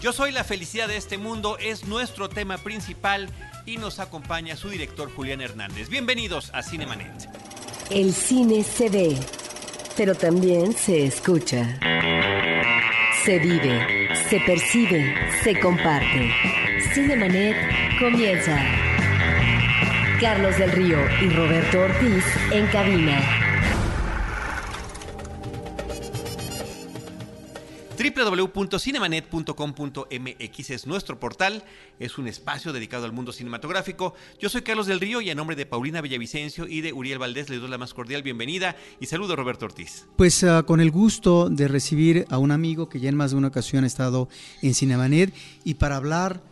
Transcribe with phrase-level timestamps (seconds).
[0.00, 3.28] Yo soy la felicidad de este mundo, es nuestro tema principal
[3.66, 5.88] y nos acompaña su director Julián Hernández.
[5.88, 7.28] Bienvenidos a Cinemanet.
[7.90, 9.18] El cine se ve,
[9.96, 11.80] pero también se escucha.
[13.24, 16.30] Se vive, se percibe, se comparte.
[16.94, 17.56] Cinemanet
[17.98, 18.56] comienza.
[20.20, 23.47] Carlos del Río y Roberto Ortiz en cabina.
[28.18, 31.62] www.cinemanet.com.mx es nuestro portal,
[31.98, 34.14] es un espacio dedicado al mundo cinematográfico.
[34.40, 37.48] Yo soy Carlos del Río y a nombre de Paulina Villavicencio y de Uriel Valdés
[37.48, 40.06] les doy la más cordial bienvenida y saludo a Roberto Ortiz.
[40.16, 43.36] Pues uh, con el gusto de recibir a un amigo que ya en más de
[43.36, 44.28] una ocasión ha estado
[44.62, 45.32] en Cinemanet
[45.64, 46.42] y para hablar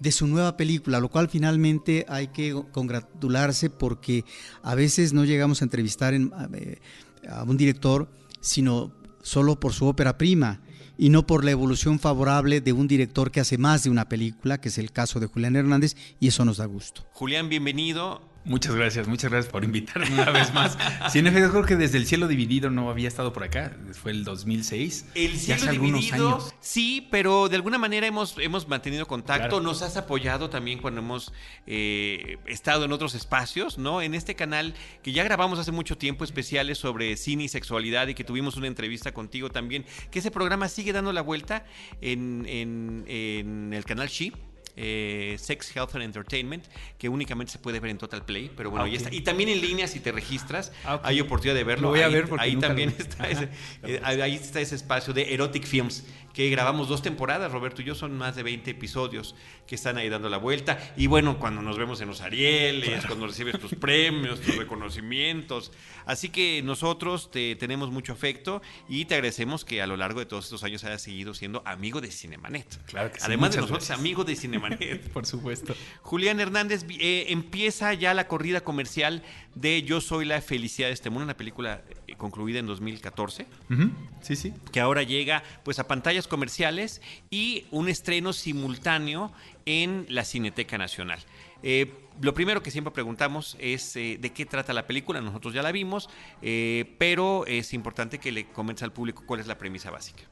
[0.00, 4.24] de su nueva película, lo cual finalmente hay que congratularse porque
[4.62, 6.80] a veces no llegamos a entrevistar en, eh,
[7.28, 8.08] a un director,
[8.40, 10.60] sino solo por su ópera prima
[10.98, 14.60] y no por la evolución favorable de un director que hace más de una película,
[14.60, 17.04] que es el caso de Julián Hernández, y eso nos da gusto.
[17.12, 18.31] Julián, bienvenido.
[18.44, 20.76] Muchas gracias, muchas gracias por invitarme una vez más.
[21.10, 23.76] Sí, en efecto, creo que desde el cielo dividido no había estado por acá.
[23.92, 25.06] Fue el 2006.
[25.14, 26.54] El cielo hace dividido, algunos años.
[26.60, 29.48] sí, pero de alguna manera hemos, hemos mantenido contacto.
[29.48, 29.62] Claro.
[29.62, 31.32] Nos has apoyado también cuando hemos
[31.66, 34.02] eh, estado en otros espacios, ¿no?
[34.02, 38.14] En este canal que ya grabamos hace mucho tiempo especiales sobre cine y sexualidad y
[38.14, 39.84] que tuvimos una entrevista contigo también.
[40.10, 41.64] Que ese programa sigue dando la vuelta
[42.00, 44.32] en, en, en el canal She
[44.76, 46.64] eh, Sex, Health and Entertainment,
[46.98, 48.92] que únicamente se puede ver en Total Play, pero bueno, okay.
[48.92, 49.14] ahí está.
[49.14, 50.98] Y también en línea, si te registras, okay.
[51.02, 51.88] hay oportunidad de verlo.
[51.88, 53.48] Lo voy ahí, a ver porque ahí también está ese,
[53.82, 57.94] eh, ahí está ese espacio de Erotic Films, que grabamos dos temporadas, Roberto y yo,
[57.94, 59.34] son más de 20 episodios
[59.66, 60.78] que están ahí dando la vuelta.
[60.96, 63.06] Y bueno, cuando nos vemos en los Arieles, claro.
[63.08, 65.72] cuando recibes tus premios, tus reconocimientos.
[66.06, 70.26] Así que nosotros te tenemos mucho afecto y te agradecemos que a lo largo de
[70.26, 72.84] todos estos años hayas seguido siendo amigo de Cinemanet.
[72.86, 73.98] Claro que sí, Además de nosotros, gracias.
[73.98, 75.08] amigo de Cinemanet.
[75.12, 75.74] Por supuesto.
[76.02, 79.22] Julián Hernández, eh, empieza ya la corrida comercial
[79.54, 83.46] de Yo soy la felicidad de este mundo, una película eh, concluida en 2014.
[83.70, 83.90] Uh -huh.
[84.22, 84.54] Sí, sí.
[84.70, 85.86] Que ahora llega pues a
[86.28, 87.00] comerciales
[87.30, 89.32] y un estreno simultáneo
[89.66, 91.20] en la Cineteca Nacional.
[91.62, 95.62] Eh, lo primero que siempre preguntamos es eh, de qué trata la película, nosotros ya
[95.62, 96.10] la vimos,
[96.42, 100.22] eh, pero es importante que le comentes al público cuál es la premisa básica.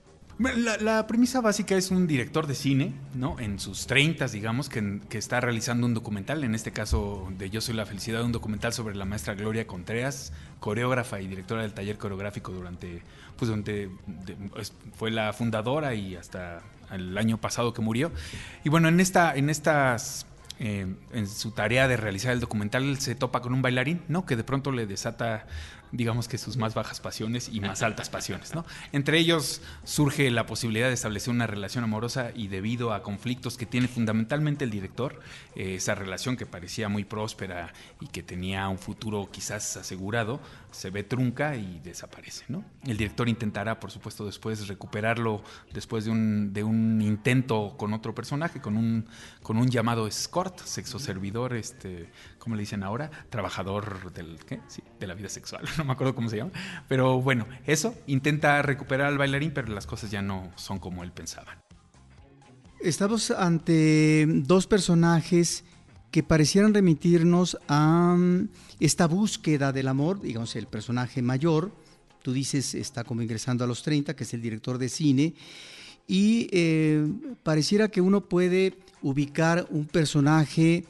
[0.41, 3.39] La, la, premisa básica es un director de cine, ¿no?
[3.39, 7.75] En sus 30, digamos, que, está realizando un documental, en este caso de Yo Soy
[7.75, 12.53] la Felicidad, un documental sobre la maestra Gloria Contreras, coreógrafa y directora del taller coreográfico
[12.53, 13.03] durante,
[13.37, 13.91] pues, durante,
[14.97, 18.11] fue la fundadora y hasta el año pasado que murió.
[18.65, 20.25] Y bueno, en, esta, en estas
[20.63, 24.27] eh, en su tarea de realizar el documental se topa con un bailarín, ¿no?
[24.27, 25.47] Que de pronto le desata,
[25.93, 28.65] digamos que sus más bajas pasiones y más altas pasiones, ¿no?
[28.93, 33.67] Entre ellos surge la posibilidad de establecer una relación amorosa y debido a conflictos que
[33.67, 35.21] tiene fundamentalmente el director,
[35.55, 40.41] eh, esa relación que parecía muy próspera y que tenía un futuro quizás asegurado,
[40.73, 42.65] se ve trunca y desaparece, ¿no?
[42.85, 45.43] El director intentará, por supuesto, después recuperarlo
[45.73, 49.07] después de un, de un intento con otro personaje, con un,
[49.43, 53.11] con un llamado escort, sexo servidor, este, ¿cómo le dicen ahora?
[53.31, 54.61] Trabajador del, ¿qué?
[54.69, 56.53] Sí, de la vida sexual, no me acuerdo cómo se llama.
[56.89, 61.13] Pero bueno, eso, intenta recuperar al bailarín, pero las cosas ya no son como él
[61.13, 61.59] pensaba.
[62.81, 65.65] Estamos ante dos personajes
[66.11, 68.17] que parecieran remitirnos a
[68.81, 71.73] esta búsqueda del amor, digamos, el personaje mayor,
[72.23, 75.35] tú dices, está como ingresando a los 30, que es el director de cine,
[76.09, 77.07] y eh,
[77.43, 80.85] pareciera que uno puede ubicar un personaje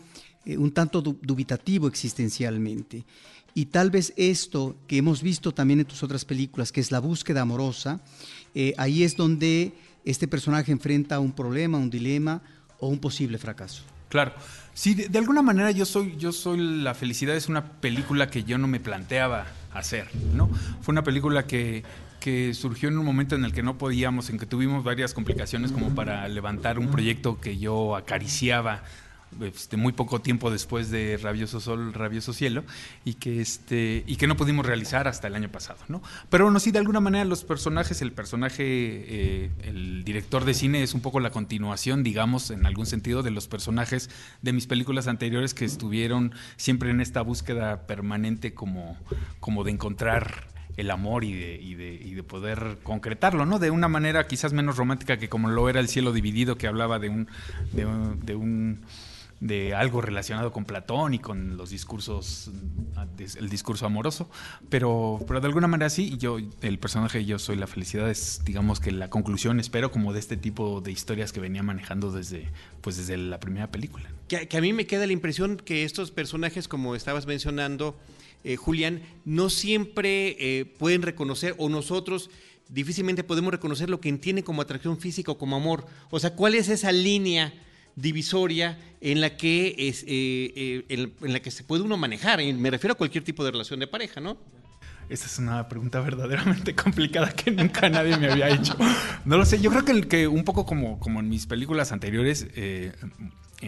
[0.47, 3.05] eh, un tanto dubitativo existencialmente.
[3.55, 7.01] Y tal vez esto que hemos visto también en tus otras películas, que es la
[7.01, 8.01] búsqueda amorosa,
[8.55, 9.73] eh, ahí es donde
[10.05, 12.43] este personaje enfrenta un problema, un dilema
[12.79, 13.83] o un posible fracaso.
[14.11, 14.33] Claro.
[14.75, 18.59] Sí, de, alguna manera yo soy, yo soy La Felicidad es una película que yo
[18.59, 20.49] no me planteaba hacer, ¿no?
[20.81, 21.85] Fue una película que,
[22.19, 25.73] que surgió en un momento en el que no podíamos, en que tuvimos varias complicaciones
[25.73, 28.83] como para levantar un proyecto que yo acariciaba
[29.41, 32.65] este, muy poco tiempo después de Rabioso Sol, Rabioso Cielo,
[33.05, 35.79] y que, este, y que no pudimos realizar hasta el año pasado.
[35.89, 36.03] ¿no?
[36.29, 40.83] Pero bueno, sí, de alguna manera los personajes, el personaje, eh, el director de cine
[40.83, 44.11] es un poco la continuación, digamos, en algún sentido, de los personajes
[44.43, 48.97] de mis películas anteriores que estuvieron siempre en esta búsqueda permanente como,
[49.39, 53.59] como de encontrar el amor y de, y, de, y de, poder concretarlo, ¿no?
[53.59, 56.99] De una manera quizás menos romántica que como lo era El cielo dividido, que hablaba
[56.99, 57.29] de un,
[57.73, 57.87] de,
[58.23, 58.81] de un
[59.41, 62.51] de algo relacionado con Platón y con los discursos,
[63.19, 64.29] el discurso amoroso,
[64.69, 68.81] pero, pero de alguna manera sí, yo, el personaje Yo Soy la Felicidad es, digamos
[68.81, 72.49] que la conclusión, espero, como de este tipo de historias que venía manejando desde,
[72.83, 74.11] pues desde la primera película.
[74.29, 77.97] Que, a mí me queda la impresión que estos personajes, como estabas mencionando,
[78.45, 82.31] eh, Julián, no siempre eh, pueden reconocer, o nosotros
[82.69, 85.87] difícilmente podemos reconocer lo que entienden como atracción física o como amor.
[86.11, 87.55] O sea, ¿cuál es esa línea
[88.01, 92.41] divisoria en la que es, eh, en, la que se puede uno manejar?
[92.55, 94.39] Me refiero a cualquier tipo de relación de pareja, ¿no?
[95.09, 98.77] Esta es una pregunta verdaderamente complicada que nunca nadie me había hecho.
[99.25, 102.47] No lo sé, yo creo que, un poco como, como en mis películas anteriores,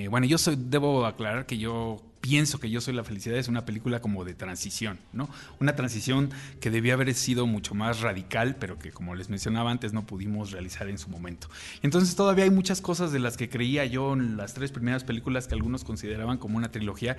[0.09, 3.67] bueno, yo soy, debo aclarar que yo pienso que Yo Soy la Felicidad es una
[3.67, 5.29] película como de transición, ¿no?
[5.59, 6.31] Una transición
[6.61, 10.53] que debía haber sido mucho más radical, pero que como les mencionaba antes no pudimos
[10.53, 11.49] realizar en su momento.
[11.83, 15.49] Entonces todavía hay muchas cosas de las que creía yo en las tres primeras películas
[15.49, 17.17] que algunos consideraban como una trilogía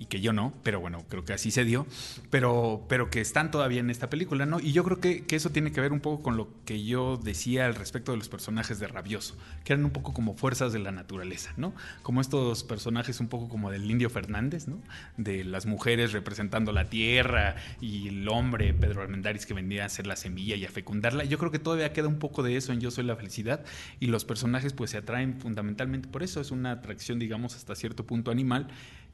[0.00, 1.86] y que yo no, pero bueno, creo que así se dio,
[2.30, 4.58] pero, pero que están todavía en esta película, ¿no?
[4.58, 7.18] Y yo creo que, que, eso tiene que ver un poco con lo que yo
[7.22, 10.78] decía al respecto de los personajes de Rabioso, que eran un poco como fuerzas de
[10.78, 11.74] la naturaleza, ¿no?
[12.02, 14.80] Como estos personajes un poco como del Indio Fernández, ¿no?
[15.18, 20.06] De las mujeres representando la tierra y el hombre, Pedro Armendáriz, que vendía a hacer
[20.06, 21.24] la semilla y a fecundarla.
[21.24, 23.66] Yo creo que todavía queda un poco de eso en Yo Soy la Felicidad
[24.00, 28.06] y los personajes pues se atraen fundamentalmente por eso, es una atracción, digamos, hasta cierto
[28.06, 28.68] punto animal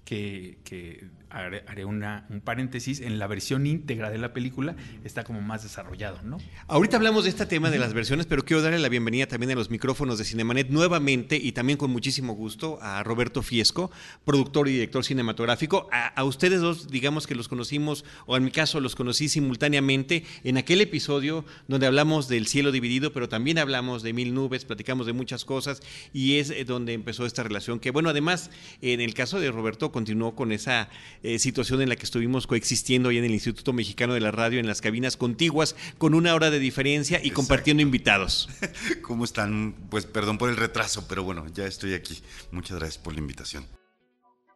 [0.07, 4.75] que, haré, una, un paréntesis, en la versión íntegra de la película
[5.05, 6.39] está como más desarrollado, ¿no?
[6.67, 9.55] Ahorita hablamos de este tema de las versiones, pero quiero darle la bienvenida también a
[9.55, 13.91] los micrófonos de Cinemanet nuevamente y también con muchísimo gusto a Roberto Fiesco,
[14.25, 15.89] productor y director cinematográfico.
[15.93, 20.57] A, ustedes dos, digamos que los conocimos, o en mi caso los conocí simultáneamente en
[20.57, 25.13] aquel episodio donde hablamos del cielo dividido, pero también hablamos de mil nubes, platicamos de
[25.13, 25.83] muchas cosas
[26.13, 28.51] y es eh, donde empezó esta relación que, bueno, además,
[28.81, 30.89] en el caso de Roberto, continuó con esa
[31.27, 34.61] eh, situación en la que estuvimos coexistiendo ahí en el Instituto Mexicano de la Radio,
[34.61, 38.49] en las cabinas contiguas, con una hora de diferencia y compartiendo invitados.
[39.03, 39.75] ¿Cómo están?
[39.91, 42.23] Pues perdón por el retraso, pero bueno, ya estoy aquí.
[42.53, 43.67] Muchas gracias por la invitación.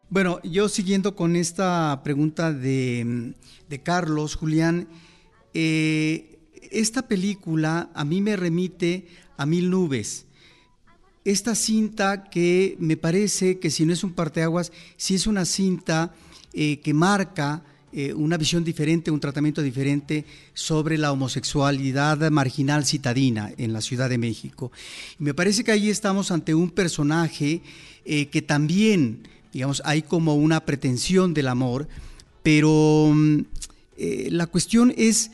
[0.09, 3.35] Bueno, yo siguiendo con esta pregunta de,
[3.83, 4.87] Carlos, Julián,
[5.55, 6.39] eh,
[6.71, 10.27] esta película a mí me remite a Mil Nubes
[11.25, 16.15] esta cinta que me parece que si no es un parteaguas, si es una cinta
[16.53, 17.63] eh, que marca
[17.93, 20.25] eh, una visión diferente, un tratamiento diferente
[20.55, 24.73] sobre la homosexualidad marginal citadina en la Ciudad de México.
[25.19, 27.63] Y me parece que ahí estamos ante un personaje
[28.05, 31.89] eh, que también, digamos, hay como una pretensión del amor,
[32.43, 33.41] pero mm,
[34.31, 35.31] la cuestión es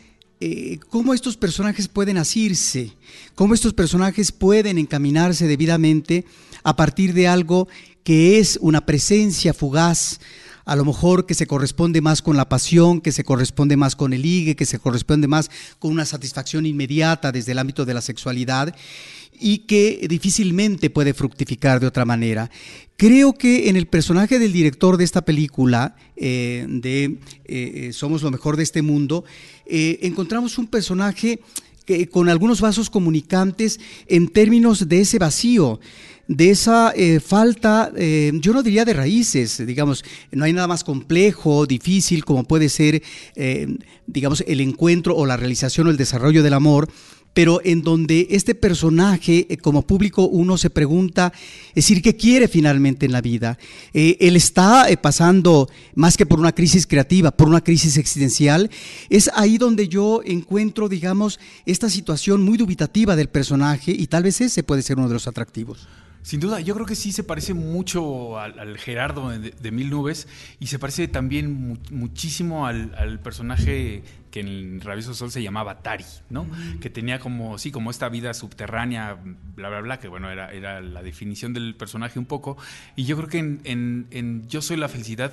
[0.90, 2.92] cómo estos personajes pueden asirse,
[3.34, 6.24] cómo estos personajes pueden encaminarse debidamente
[6.62, 7.68] a partir de algo
[8.06, 10.20] que es una presencia fugaz,
[10.66, 14.12] a lo mejor que se corresponde más con la pasión, que se corresponde más con
[14.12, 15.48] el ligue, que se corresponde más
[15.78, 18.74] con una satisfacción inmediata desde el ámbito de la sexualidad
[19.38, 22.50] y que difícilmente puede fructificar de otra manera.
[22.96, 28.22] Creo que en el personaje del director de esta película, eh, de eh, eh, Somos
[28.22, 29.24] lo mejor de este mundo,
[29.66, 31.38] encontramos un personaje
[31.84, 33.78] que, con algunos vasos comunicantes
[34.08, 35.78] en términos de ese vacío,
[36.28, 36.92] de esa
[37.24, 42.68] falta, yo no diría de raíces, digamos, no hay nada más complejo, difícil como puede
[42.68, 43.02] ser,
[44.06, 46.88] digamos, el encuentro o la realización o el desarrollo del amor,
[47.36, 51.34] pero en donde este personaje, eh, como público, uno se pregunta,
[51.68, 53.58] es decir, ¿qué quiere finalmente en la vida?
[53.92, 58.70] Eh, él está eh, pasando más que por una crisis creativa, por una crisis existencial.
[59.10, 64.40] Es ahí donde yo encuentro, digamos, esta situación muy dubitativa del personaje y tal vez
[64.40, 65.86] ese puede ser uno de los atractivos.
[66.26, 70.26] Sin duda, yo creo que sí se parece mucho al, Gerardo de, Mil Nubes
[70.58, 74.02] y se parece también muchísimo al, personaje
[74.32, 76.44] que en Rabioso Sol se llamaba Tari, ¿no?
[76.80, 79.16] Que tenía como, sí, como esta vida subterránea,
[79.54, 82.56] bla, bla, bla, que bueno, era, era la definición del personaje un poco.
[82.96, 85.30] Y yo creo que en, Yo Soy la Felicidad,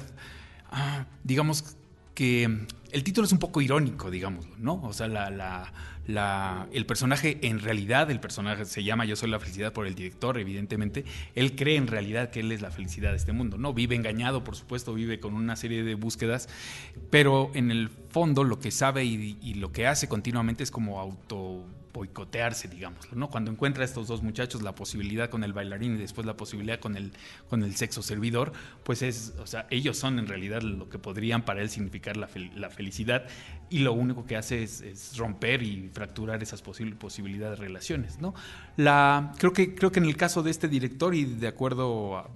[0.70, 1.76] ah, digamos
[2.14, 4.82] que el título es un poco irónico, digamos, ¿no?
[4.84, 5.72] O sea, la
[6.08, 9.96] la, el personaje en realidad, el personaje se llama Yo soy la felicidad por el
[9.96, 11.06] director, evidentemente,
[11.36, 13.74] él cree en realidad que él es la felicidad de este mundo, ¿no?
[13.74, 16.50] Vive engañado, por supuesto, vive con una serie de búsquedas,
[17.10, 21.64] pero en el fondo lo que sabe y, lo que hace continuamente es como auto
[21.94, 23.30] boicotearse, digámoslo, ¿no?
[23.30, 26.80] Cuando encuentra a estos dos muchachos la posibilidad con el bailarín y después la posibilidad
[26.80, 27.14] con el,
[27.50, 28.52] con el sexo servidor,
[28.84, 32.28] pues es, o sea, ellos son en realidad lo que podrían para él significar la,
[32.28, 33.26] felicidad
[33.70, 38.34] y lo único que hace es, romper y fracturar esas posibilidades de relaciones, ¿no?
[38.76, 42.28] La, creo, que, creo que en el caso de este director y de acuerdo,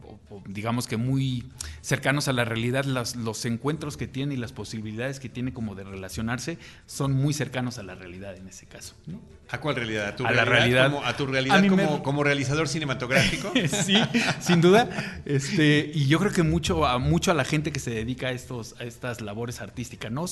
[0.45, 1.45] digamos que muy
[1.81, 5.83] cercanos a la realidad, los encuentros que tiene y las posibilidades que tiene como de
[5.83, 9.19] relacionarse son muy cercanos a la realidad en ese caso, ¿no?
[9.49, 10.07] ¿A cuál realidad?
[10.07, 10.91] ¿A, tu realidad, la realidad?
[10.91, 13.51] Como, ¿A tu realidad como, como, realizador cinematográfico?
[13.67, 13.95] sí,
[14.39, 15.21] sin duda.
[15.25, 18.31] Este, y yo creo que mucho a, mucho a la gente que se dedica a,
[18.31, 20.25] estos, a estas labores artísticas, ¿no?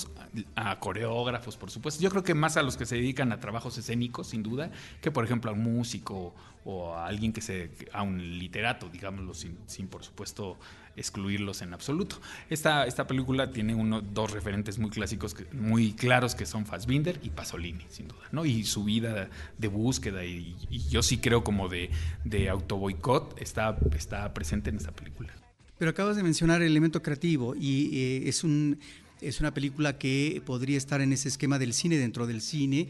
[0.56, 2.02] a coreógrafos, por supuesto.
[2.02, 4.70] Yo creo que más a los que se dedican a trabajos escénicos, sin duda,
[5.02, 7.72] que por ejemplo a un músico o a alguien que se.
[7.94, 10.58] a un literato, digámoslo, sin, sin por supuesto
[10.98, 12.22] excluirlos en absoluto.
[12.50, 17.30] Esta, esta película tiene uno, dos referentes muy clásicos, muy claros, que son Fassbinder y
[17.30, 18.46] Pasolini, sin duda, ¿no?
[18.46, 20.56] Y su vida de búsqueda, y,
[20.90, 21.90] yo sí creo como de,
[22.24, 25.34] de autoboicot, está, está presente en esta película.
[25.78, 28.80] Pero acabas de mencionar el elemento creativo y eh, es, un,
[29.22, 32.88] es una película que podría estar en ese esquema del cine dentro del cine.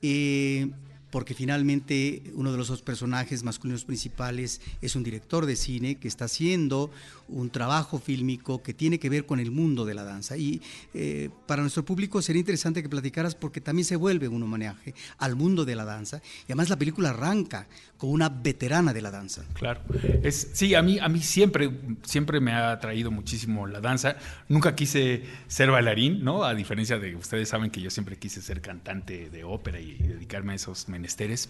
[0.00, 0.70] Eh,
[1.14, 6.08] porque finalmente uno de los dos personajes masculinos principales es un director de cine que
[6.08, 6.90] está haciendo
[7.28, 10.36] un trabajo fílmico que tiene que ver con el mundo de la danza.
[10.36, 10.60] Y
[10.92, 15.36] eh, para nuestro público sería interesante que platicaras porque también se vuelve un homenaje al
[15.36, 16.20] mundo de la danza.
[16.42, 19.44] Y además la película arranca con una veterana de la danza.
[19.54, 19.80] Claro.
[20.22, 21.70] Es, sí, a mí, a mí siempre,
[22.02, 24.16] siempre me ha atraído muchísimo la danza.
[24.48, 26.44] Nunca quise ser bailarín, ¿no?
[26.44, 30.52] A diferencia de ustedes saben que yo siempre quise ser cantante de ópera y, dedicarme
[30.52, 30.88] a esos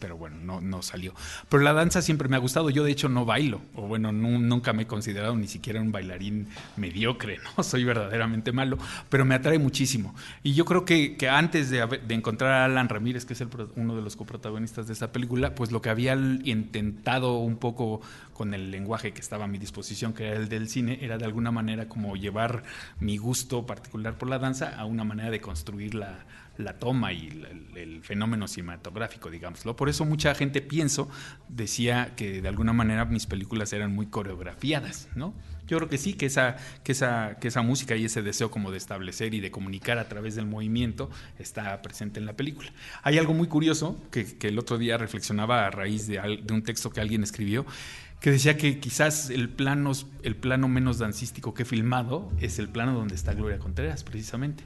[0.00, 1.14] pero bueno, no, no salió.
[1.48, 2.70] Pero la danza siempre me ha gustado.
[2.70, 6.48] Yo de hecho no bailo, o bueno, nunca me he considerado ni siquiera un bailarín
[6.76, 7.62] mediocre, ¿no?
[7.64, 10.14] Soy verdaderamente malo, pero me atrae muchísimo.
[10.42, 13.48] Y yo creo que, que antes de, de, encontrar a Alan Ramírez, que es el,
[13.76, 18.00] uno de los coprotagonistas de esta película, pues lo que había intentado un poco
[18.32, 21.24] con el lenguaje que estaba a mi disposición, que era el del cine, era de
[21.24, 22.64] alguna manera como llevar
[23.00, 26.24] mi gusto particular por la danza a una manera de construir la
[26.56, 27.28] la toma y
[27.74, 29.76] el, fenómeno cinematográfico, digámoslo.
[29.76, 31.08] Por eso mucha gente, pienso,
[31.48, 35.34] decía que de alguna manera mis películas eran muy coreografiadas, ¿no?
[35.66, 38.70] Yo creo que sí, que esa, que esa, que esa música y ese deseo como
[38.70, 42.70] de establecer y de comunicar a través del movimiento está presente en la película.
[43.02, 46.90] Hay algo muy curioso que, el otro día reflexionaba a raíz de, de un texto
[46.90, 47.64] que alguien escribió,
[48.24, 52.70] que decía que quizás el plano, el plano menos dancístico que he filmado es el
[52.70, 54.64] plano donde está Gloria Contreras, precisamente.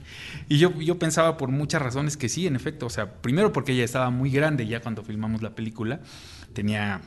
[0.49, 2.87] Y yo, yo pensaba por muchas razones que sí, en efecto.
[2.87, 5.99] O sea, primero porque ella estaba muy grande ya cuando filmamos la película.
[6.53, 7.01] Tenía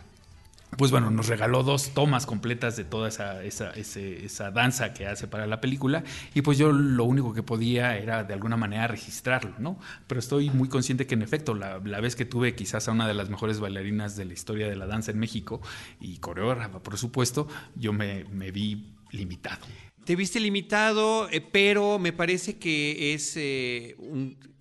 [0.77, 5.27] pues bueno, nos regaló dos tomas completas de toda esa, esa, esa, danza que hace
[5.27, 9.53] para la película y pues yo lo único que podía era de alguna manera registrarlo,
[9.59, 9.79] ¿no?
[10.07, 13.13] Pero estoy muy consciente que en efecto la, vez que tuve quizás a una de
[13.13, 15.61] las mejores bailarinas de la historia de la danza en México
[15.99, 19.65] y coreógrafa, por supuesto, yo me, vi limitado.
[20.05, 23.95] Te viste limitado, eh, pero me parece que es eh,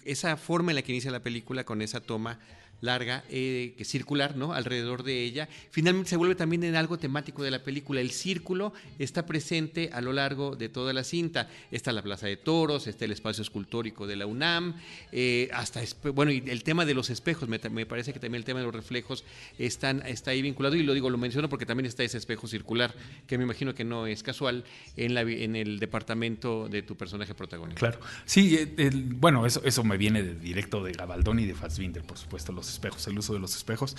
[0.05, 2.41] esa forma en la que inicia la película con esa toma
[2.81, 4.53] larga, eh, circular, ¿no?
[4.53, 5.49] Alrededor de ella.
[5.71, 8.01] Finalmente se vuelve también en algo temático de la película.
[8.01, 11.49] El círculo está presente a lo largo de toda la cinta.
[11.71, 14.75] Está la Plaza de Toros, está el espacio escultórico de la UNAM,
[15.13, 15.81] eh, hasta,
[16.13, 18.75] bueno, y el tema de los espejos, me, parece que también el tema de los
[18.75, 19.25] reflejos
[19.59, 22.95] están, está ahí vinculado, y lo digo, lo menciono porque también está ese espejo circular,
[23.27, 24.65] que me imagino que no es casual
[24.97, 27.79] en, la, en el departamento de tu personaje protagonista.
[27.79, 32.03] Claro, sí, eh, bueno, eso, eso me viene de, directo de Gabaldón y de Fassbinder,
[32.03, 33.97] por supuesto, los espejos, el uso de los espejos.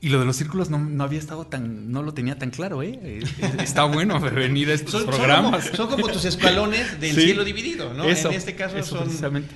[0.00, 2.98] Y lo de los círculos no, había estado tan, no lo tenía tan claro, ¿eh?
[3.02, 5.70] eh, eh está bueno venir a estos programas.
[5.74, 8.04] Son como, tus escalones del cielo dividido, ¿no?
[8.04, 9.10] en este caso son,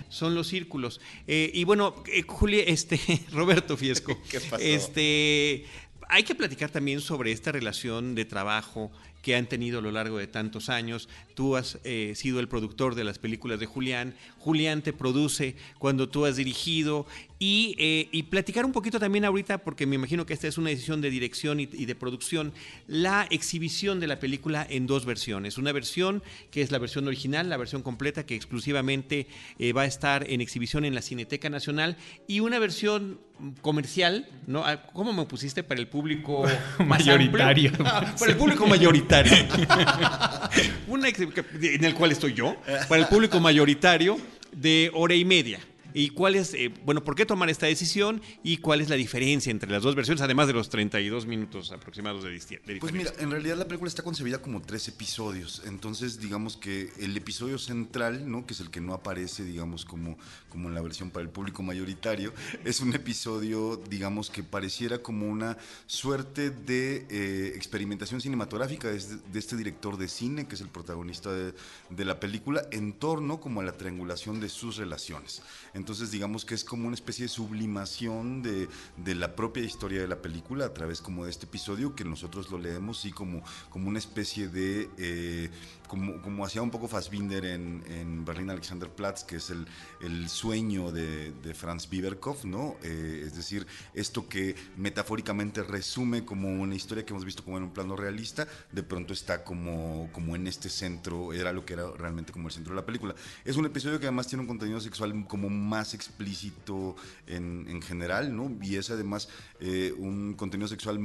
[0.08, 1.00] son, los círculos.
[1.26, 1.94] Eh, y bueno,
[2.26, 2.98] Juli, este,
[3.32, 4.18] Roberto Fiesco.
[4.30, 4.62] ¿Qué pasó?
[4.62, 5.64] Este,
[6.08, 8.90] hay que platicar también sobre esta relación de trabajo
[9.22, 11.08] que han tenido a lo largo de tantos años.
[11.34, 16.08] Tú has eh, sido el productor de las películas de Julián, Julián te produce cuando
[16.08, 17.06] tú has dirigido
[17.38, 20.70] y, eh, y, platicar un poquito también ahorita, porque me imagino que esta es una
[20.70, 22.52] decisión de dirección y, de producción,
[22.88, 25.56] la exhibición de la película en dos versiones.
[25.56, 29.28] Una versión que es la versión original, la versión completa que exclusivamente
[29.58, 33.20] eh, va a estar en exhibición en la Cineteca Nacional y una versión
[33.60, 34.64] comercial, ¿no?
[34.64, 36.44] Ah, ¿Cómo me pusiste para el público
[36.84, 37.70] mayoritario?
[37.72, 39.32] para el público mayoritario.
[40.88, 42.56] una en el cual estoy yo,
[42.88, 44.18] para el público mayoritario
[44.50, 45.60] de hora y media.
[45.98, 49.50] Y cuál es, eh, bueno, por qué tomar esta decisión y cuál es la diferencia
[49.50, 52.78] entre las dos versiones, además de los 32 minutos aproximados de, diferencia.
[52.78, 57.16] Pues mira, en realidad la película está concebida como tres episodios, entonces digamos que el
[57.16, 58.46] episodio central, ¿no?
[58.46, 60.16] que es el que no aparece, digamos, como,
[60.48, 62.32] como en la versión para el público mayoritario,
[62.64, 69.38] es un episodio, digamos, que pareciera como una suerte de eh, experimentación cinematográfica de, de,
[69.38, 71.54] este director de cine, que es el protagonista de,
[71.90, 75.42] de la película, en torno como a la triangulación de sus relaciones.
[75.74, 80.08] Entonces digamos que es como una especie de sublimación de, de la propia historia de
[80.08, 83.88] la película a través como de este episodio que nosotros lo leemos y como, como
[83.88, 84.90] una especie de...
[84.98, 85.50] Eh,
[85.88, 89.66] como, como hacía un poco Fassbinder en, en Berlín Alexanderplatz, que es el,
[90.02, 92.76] el sueño de, de, Franz Biberkopf, ¿no?
[92.82, 97.64] Eh, es decir, esto que metafóricamente resume como una historia que hemos visto como en
[97.64, 101.90] un plano realista, de pronto está como, como en este centro, era lo que era
[101.90, 103.14] realmente como el centro de la película.
[103.44, 108.34] Es un episodio que además tiene un contenido sexual como más explícito en, en general,
[108.34, 108.50] ¿no?
[108.62, 109.28] Y es además
[109.60, 110.98] eh, un contenido sexual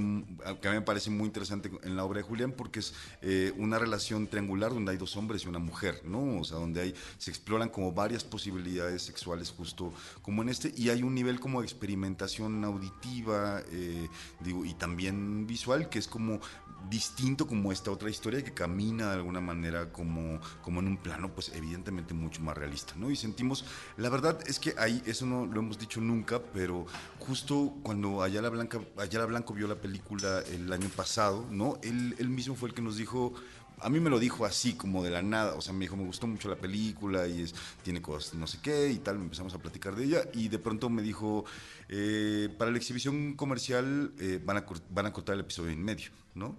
[0.61, 3.51] que a mí me parece muy interesante en la obra de Julián porque es eh,
[3.57, 6.39] una relación triangular donde hay dos hombres y una mujer, ¿no?
[6.39, 10.89] O sea, donde hay, se exploran como varias posibilidades sexuales justo como en este, y
[10.89, 14.07] hay un nivel como de experimentación auditiva eh,
[14.45, 16.39] y también visual que es como
[16.89, 21.33] distinto como esta otra historia que camina de alguna manera como, como en un plano
[21.33, 23.09] pues evidentemente mucho más realista, ¿no?
[23.09, 23.65] Y sentimos,
[23.97, 26.85] la verdad es que ahí, eso no lo hemos dicho nunca, pero
[27.17, 31.79] justo cuando Ayala, Blanca, Ayala Blanco vio la película el año pasado, ¿no?
[31.81, 33.33] Él, él mismo fue el que nos dijo,
[33.79, 35.55] a mí me lo dijo así, como de la nada.
[35.55, 38.59] O sea, me dijo, me gustó mucho la película y es, tiene cosas no sé
[38.61, 39.15] qué y tal.
[39.15, 41.45] Empezamos a platicar de ella y de pronto me dijo,
[41.89, 46.11] eh, para la exhibición comercial eh, van, a, van a cortar el episodio en medio,
[46.35, 46.55] ¿no?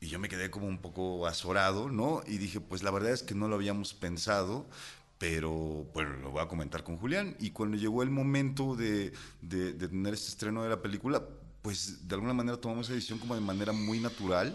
[0.00, 2.22] Y yo me quedé como un poco azorado, ¿no?
[2.26, 4.66] Y dije, pues la verdad es que no lo habíamos pensado,
[5.24, 7.34] pero bueno, lo voy a comentar con Julián.
[7.40, 11.26] Y cuando llegó el momento de, de, de tener este estreno de la película,
[11.62, 14.54] pues de alguna manera tomamos esa decisión como de manera muy natural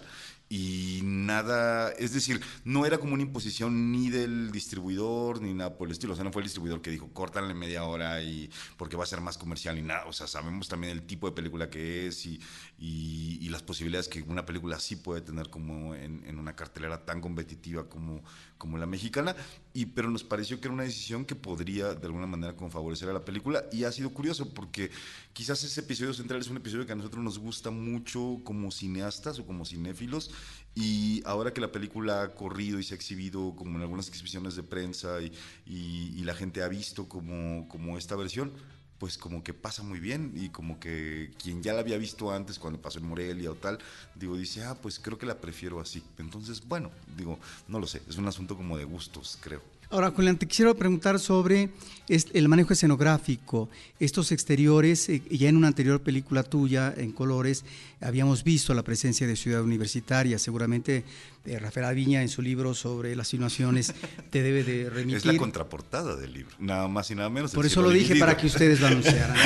[0.52, 5.88] y nada, es decir, no era como una imposición ni del distribuidor ni nada por
[5.88, 8.98] el estilo, o sea, no fue el distribuidor que dijo, córtale media hora y porque
[8.98, 11.70] va a ser más comercial ni nada, o sea, sabemos también el tipo de película
[11.70, 12.40] que es y,
[12.80, 17.06] y, y las posibilidades que una película así puede tener como en, en, una cartelera
[17.06, 18.24] tan competitiva como,
[18.58, 19.36] como la mexicana,
[19.74, 23.10] y, pero nos pareció que era una decisión que podría de alguna manera como favorecer
[23.10, 23.66] a la película.
[23.74, 24.92] Y ha sido curioso porque
[25.34, 29.40] quizás ese episodio central es un episodio que a nosotros nos gusta mucho como cineastas
[29.40, 30.32] o como cinéfilos,
[30.74, 34.56] y ahora que la película ha corrido y se ha exhibido como en algunas exhibiciones
[34.56, 35.34] de prensa y,
[35.66, 38.54] y, y la gente ha visto como, como esta versión,
[39.00, 42.60] pues como que pasa muy bien y como que quien ya la había visto antes
[42.60, 43.80] cuando pasó en Morelia o tal,
[44.14, 46.04] digo, dice, ah, pues creo que la prefiero así.
[46.18, 49.62] Entonces, bueno, digo, no lo sé, es un asunto como de gustos, creo.
[49.92, 51.72] Ahora, Julián, te quisiera preguntar sobre
[52.08, 53.70] el manejo escenográfico.
[54.00, 57.66] Estos exteriores, eh, ya en una anterior película tuya, en colores,
[58.00, 60.38] habíamos visto la presencia de Ciudad Universitaria.
[60.38, 61.04] Seguramente
[61.44, 63.96] eh, Rafael Aviña, en su libro sobre las inundaciones,
[64.30, 65.18] te debe de remitir.
[65.18, 67.52] Es la contraportada del libro, nada más y nada menos.
[67.52, 69.36] Por eso lo dije para que ustedes lo anunciaran.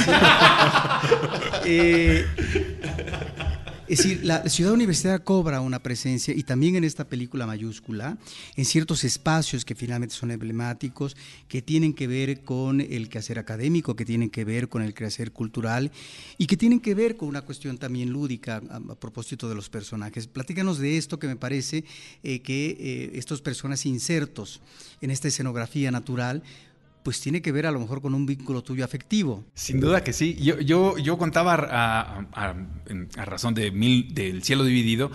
[1.65, 2.25] eh,
[3.93, 8.17] es decir, la ciudad universitaria cobra una presencia y también en esta película mayúscula,
[8.55, 11.15] en ciertos espacios que finalmente son emblemáticos,
[11.47, 15.31] que tienen que ver con el quehacer académico, que tienen que ver con el quehacer
[15.31, 15.91] cultural
[16.39, 20.25] y que tienen que ver con una cuestión también lúdica a, propósito de los personajes.
[20.25, 21.85] Platícanos de esto que me parece
[22.23, 24.59] eh, que eh, estos personajes insertos
[25.01, 26.41] en esta escenografía natural
[27.03, 29.43] pues tiene que ver a lo mejor con un vínculo tuyo afectivo.
[29.53, 30.35] Sin duda que sí.
[30.41, 32.55] Yo, yo, yo contaba a,
[33.25, 35.11] razón de mil, del cielo dividido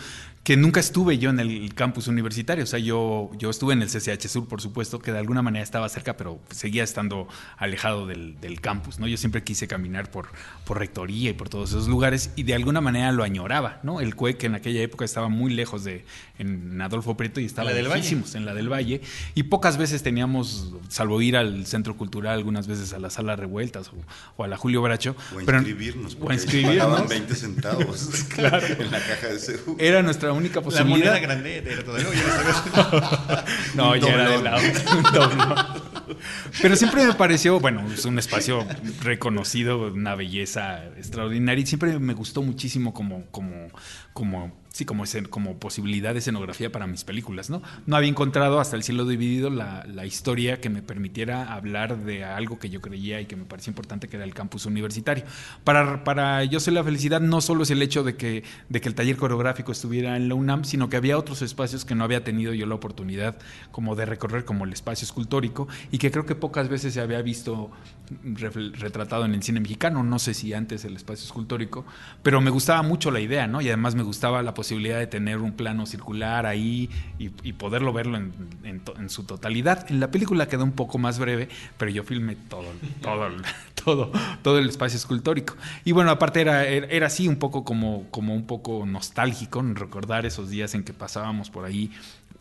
[0.49, 2.65] que nunca estuve yo en el campus universitario.
[2.65, 5.63] O sea, yo, yo estuve en el CCH Sur, por supuesto, que de alguna manera
[5.63, 9.07] estaba cerca, pero seguía estando alejado del, del campus, ¿no?
[9.07, 10.29] Yo siempre quise caminar por,
[10.65, 14.01] por rectoría y por todos esos lugares y de alguna manera lo añoraba, ¿no?
[14.01, 16.07] El CUEC en aquella época estaba muy lejos de
[16.39, 19.03] en Adolfo Prieto y estaba lejísimos en la del Valle
[19.35, 23.89] y pocas veces teníamos, salvo ir al centro cultural, algunas veces a la sala Revueltas
[23.89, 23.97] o,
[24.37, 25.15] o a la Julio Bracho.
[25.35, 27.09] O pero, inscribirnos, o inscribirnos.
[27.09, 28.67] 20 centavos claro.
[28.67, 29.77] en la caja de CEU.
[29.79, 31.13] Era nuestra única posibilidad.
[31.13, 32.09] La moneda grande todavía.
[33.75, 34.63] no, ya era de lado.
[36.63, 38.67] Pero siempre me pareció, bueno, es un espacio
[39.03, 43.69] reconocido, una belleza extraordinaria y siempre me gustó muchísimo como, como,
[44.13, 47.63] como sí, como, como posibilidad de escenografía para mis películas, ¿no?
[47.87, 52.23] No había encontrado hasta el cielo dividido la, la, historia que me permitiera hablar de
[52.23, 55.25] algo que yo creía y que me parecía importante, que era el campus universitario.
[55.65, 58.89] Para, para Yo sé la felicidad no solo es el hecho de que, de que
[58.89, 62.23] el taller coreográfico estuviera en la UNAM, sino que había otros espacios que no había
[62.23, 63.37] tenido yo la oportunidad
[63.73, 67.21] como de recorrer, como el espacio escultórico, y que creo que pocas veces se había
[67.21, 67.73] visto
[68.75, 71.85] retratado en el cine mexicano, no sé si antes el espacio escultórico,
[72.23, 73.61] pero me gustaba mucho la idea, ¿no?
[73.61, 78.19] Y además me gustaba la posibilidad de tener un plano circular ahí y, poderlo verlo
[78.19, 79.91] en, su totalidad.
[79.91, 82.67] En la película quedó un poco más breve, pero yo filmé todo,
[83.03, 83.29] todo,
[83.85, 85.57] todo, todo el espacio escultórico.
[85.85, 90.51] Y bueno, aparte era, era, así un poco como, como un poco nostálgico, recordar esos
[90.51, 91.91] días en que pasábamos por ahí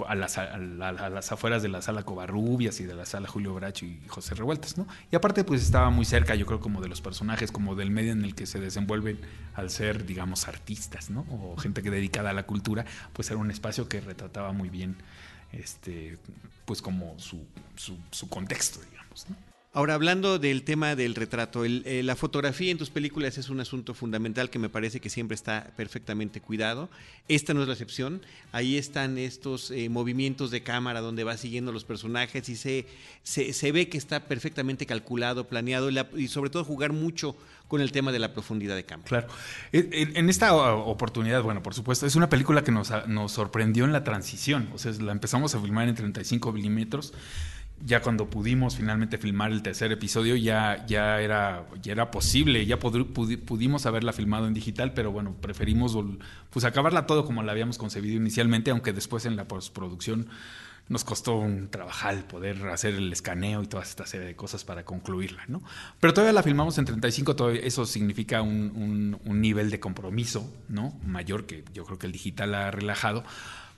[0.08, 3.86] a las, a, las, afueras de la sala Covarrubias y de la sala Julio Bracho
[3.86, 4.88] y José Revueltas, ¿no?
[5.12, 8.12] Y aparte, pues estaba muy cerca, yo creo, como de los personajes, como del medio
[8.12, 9.20] en el que se desenvuelven
[9.56, 11.26] al ser, digamos, artistas, ¿no?
[11.30, 14.98] O gente que dedicada a la cultura, pues era un espacio que retrataba muy bien,
[15.52, 16.18] este,
[16.66, 19.47] pues como su, su, su contexto, digamos, ¿no?
[19.74, 23.94] Ahora, hablando del tema del retrato, eh, la fotografía en tus películas es un asunto
[23.94, 26.90] fundamental que me parece que siempre está perfectamente cuidado.
[27.28, 28.22] Esta no es la excepción.
[28.54, 32.88] Ahí están estos eh, movimientos de cámara donde va siguiendo los personajes y se,
[33.24, 37.36] se, ve que está perfectamente calculado, planeado y sobre todo jugar mucho
[37.68, 39.08] con el tema de la profundidad de cámara.
[39.08, 39.28] Claro.
[39.74, 44.04] En esta oportunidad, bueno, por supuesto, es una película que nos, nos sorprendió en la
[44.06, 44.70] transición.
[44.74, 47.14] O sea, la empezamos a filmar en 35 milímetros
[47.86, 52.80] ya cuando pudimos finalmente filmar el tercer episodio ya, ya, era, ya era posible, ya
[52.80, 55.98] pudimos haberla filmado en digital, pero bueno, preferimos
[56.50, 60.28] pues acabarla todo como la habíamos concebido inicialmente, aunque después en la postproducción
[60.90, 64.86] nos costó un trabajar poder hacer el escaneo y toda esta serie de cosas para
[64.86, 65.62] concluirla, ¿no?
[66.00, 70.98] Pero todavía la filmamos en 35, todavía eso significa un, un nivel de compromiso, ¿no?
[71.06, 73.26] Mayor que yo creo que el digital ha relajado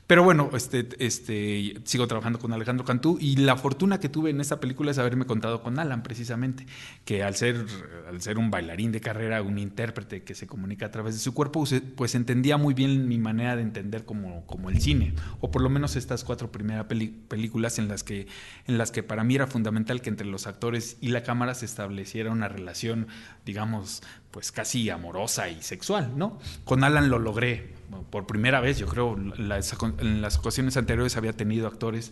[0.09, 4.41] pero bueno, este, este, sigo trabajando con Alejandro Cantú y la fortuna que tuve en
[4.41, 6.65] esta película es haberme contado con Alan, precisamente,
[7.05, 7.63] que al ser,
[8.07, 11.35] al ser un bailarín de carrera, un intérprete que se comunica a través de su
[11.35, 11.63] cuerpo,
[11.95, 15.69] pues entendía muy bien mi manera de entender como, como el cine, o por lo
[15.69, 18.25] menos estas cuatro primeras películas en las, que,
[18.65, 21.65] en las que para mí era fundamental que entre los actores y la cámara se
[21.65, 23.09] estableciera una relación,
[23.45, 26.39] digamos, pues casi amorosa y sexual, ¿no?
[26.65, 27.77] Con Alan lo logré
[28.09, 32.11] por primera vez, yo creo, en las ocasiones anteriores había tenido actores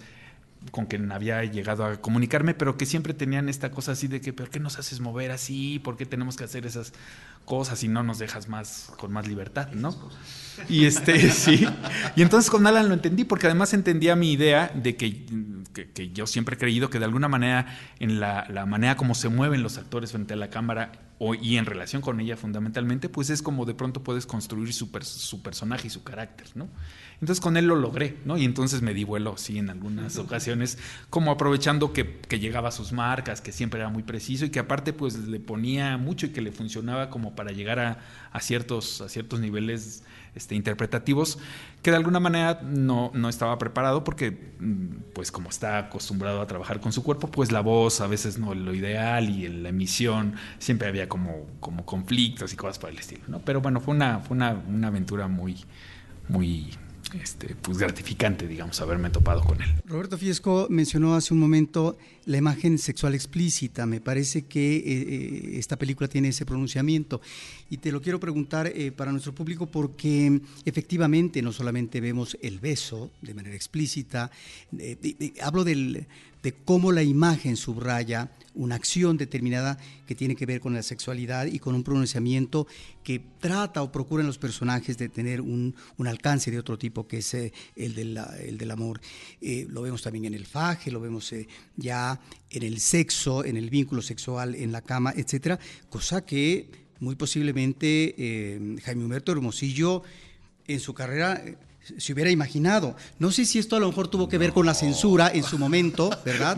[0.72, 4.34] con quien había llegado a comunicarme, pero que siempre tenían esta cosa así de que,
[4.34, 5.80] ¿por qué nos haces mover así?
[5.80, 6.94] ¿Por qué tenemos que hacer esas
[7.48, 9.96] cosas y no nos dejas más con más libertad, ¿no?
[10.68, 11.66] Y este, sí.
[12.16, 15.26] Y entonces con Alan lo entendí, porque además entendía mi idea de que,
[15.94, 17.66] que, yo siempre he creído que de alguna manera,
[18.00, 20.92] en la, la manera como se mueven los actores frente a la cámara
[21.42, 25.42] y en relación con ella fundamentalmente, pues es como de pronto puedes construir su, su
[25.42, 26.68] personaje y su carácter, ¿no?
[27.20, 28.38] Entonces con él lo logré, ¿no?
[28.38, 30.78] Y entonces me di vuelo, sí, en algunas ocasiones,
[31.10, 34.60] como aprovechando que, que, llegaba a sus marcas, que siempre era muy preciso y que
[34.60, 38.00] aparte pues le ponía mucho y que le funcionaba como para llegar a,
[38.32, 40.04] a ciertos, a ciertos niveles
[40.36, 41.40] este, interpretativos,
[41.82, 46.46] que de alguna manera no, no estaba preparado porque, mm, pues como está acostumbrado a
[46.46, 49.64] trabajar con su cuerpo, pues la voz a veces no es lo ideal y en
[49.64, 53.40] la emisión siempre había como, como conflictos y cosas por el estilo, ¿no?
[53.40, 55.66] Pero bueno, fue una, fue una, una aventura muy,
[56.30, 56.70] muy
[57.14, 59.70] este, pues gratificante, digamos, haberme topado con él.
[59.86, 63.86] Roberto Fiesco mencionó hace un momento la imagen sexual explícita.
[63.86, 67.22] Me parece que eh, eh, esta película tiene ese pronunciamiento.
[67.70, 72.60] Y te lo quiero preguntar eh, para nuestro público porque efectivamente no solamente vemos el
[72.60, 74.32] beso de manera explícita,
[75.42, 76.08] hablo del
[76.44, 81.46] de cómo la imagen subraya una acción determinada que tiene que ver con la sexualidad
[81.46, 82.68] y con un pronunciamiento
[83.04, 87.20] que trata o procura en los personajes de tener un, alcance de otro tipo que
[87.20, 89.00] es eh, el, del, el, del, amor.
[89.42, 92.20] Eh, lo vemos también en el faje, lo vemos eh, ya
[92.50, 96.70] en el sexo, en el vínculo sexual, en la cama, etcétera, cosa que
[97.00, 100.02] muy posiblemente Jaime Humberto Hermosillo
[100.66, 101.44] en su carrera
[101.98, 102.96] se hubiera imaginado.
[103.20, 105.58] No sé si esto a lo mejor tuvo que ver con la censura en su
[105.58, 106.58] momento, ¿verdad?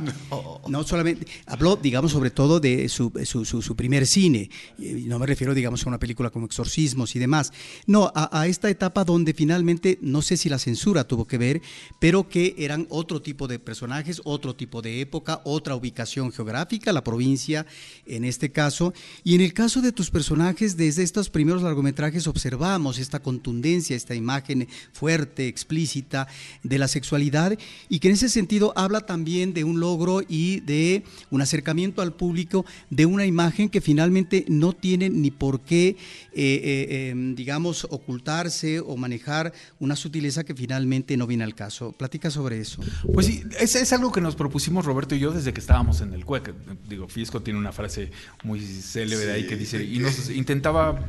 [0.67, 4.49] No, solamente, habló, digamos, sobre todo de su, su, primer cine.
[4.77, 7.51] No me refiero, digamos, a una película como Exorcismos y demás.
[7.85, 11.61] No, a, esta etapa donde finalmente, no sé si la censura tuvo que ver,
[11.99, 17.03] pero que eran otro tipo de personajes, otro tipo de época, otra ubicación geográfica, la
[17.03, 17.65] provincia
[18.05, 18.93] en este caso.
[19.23, 24.15] Y en el caso de tus personajes, desde estos primeros largometrajes observamos esta contundencia, esta
[24.15, 26.27] imagen fuerte fuerte, explícita
[26.63, 27.57] de la sexualidad
[27.89, 32.13] y que en ese sentido habla también de un logro y de un acercamiento al
[32.13, 35.97] público de una imagen que finalmente no tiene ni por qué, eh,
[36.33, 41.91] eh, em, digamos, ocultarse o manejar una sutileza que finalmente no viene al caso.
[41.91, 42.81] Platica sobre eso.
[43.13, 46.13] Pues sí, es, es algo que nos propusimos Roberto y yo desde que estábamos en
[46.13, 46.53] el CUEC.
[46.87, 48.11] Digo, Fisco tiene una frase
[48.43, 51.05] muy célebre ahí que dice, y nos intentaba,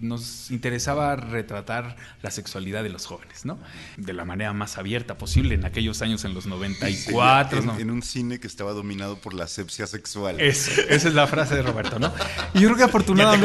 [0.00, 3.58] nos interesaba retratar la sexualidad de los jóvenes, ¿no?
[3.96, 7.62] De la manera más abierta posible en aquellos años, en los 94.
[7.62, 10.40] en, en un cine que estaba dominado por la asepsia sexual.
[10.40, 12.12] Eso, esa es la frase de Roberto, ¿no?
[12.54, 13.40] Y yo creo que afortunadamente...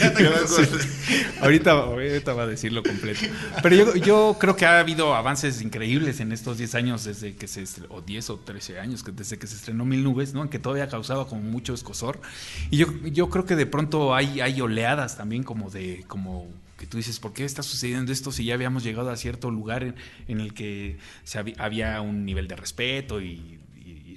[0.00, 0.26] Ya te
[1.40, 3.20] ahorita, ahorita va a decirlo completo.
[3.62, 7.46] Pero yo, yo, creo que ha habido avances increíbles en estos 10 años desde que
[7.46, 10.42] se o 10 o 13 años, desde que se estrenó Mil Nubes, ¿no?
[10.42, 12.20] En que todavía causaba como mucho escosor.
[12.70, 16.48] Y yo, yo creo que de pronto hay, hay oleadas también como de, como
[16.80, 19.94] que tú dices, ¿por qué está sucediendo esto si ya habíamos llegado a cierto lugar
[20.26, 23.60] en, el que se había, un nivel de respeto y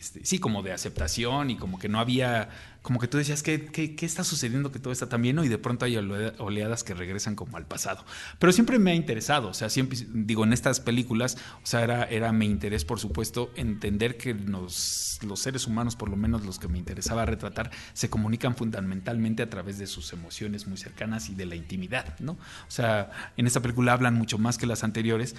[0.04, 2.50] este, sí, como de aceptación y como que no había,
[2.82, 5.40] como que tú decías, ¿qué, qué, qué está sucediendo que todo está tan bien?
[5.40, 8.04] Y de pronto hay oleadas que regresan como al pasado.
[8.38, 12.04] Pero siempre me ha interesado, o sea, siempre, digo, en estas películas, o sea, era,
[12.04, 16.60] era mi interés, por supuesto, entender que los, los seres humanos, por lo menos los
[16.60, 21.36] que me interesaba retratar, se comunican fundamentalmente a través de sus emociones muy cercanas y
[21.36, 22.34] de la intimidad, ¿no?
[22.34, 25.34] O sea, en esta película hablan mucho más que las anteriores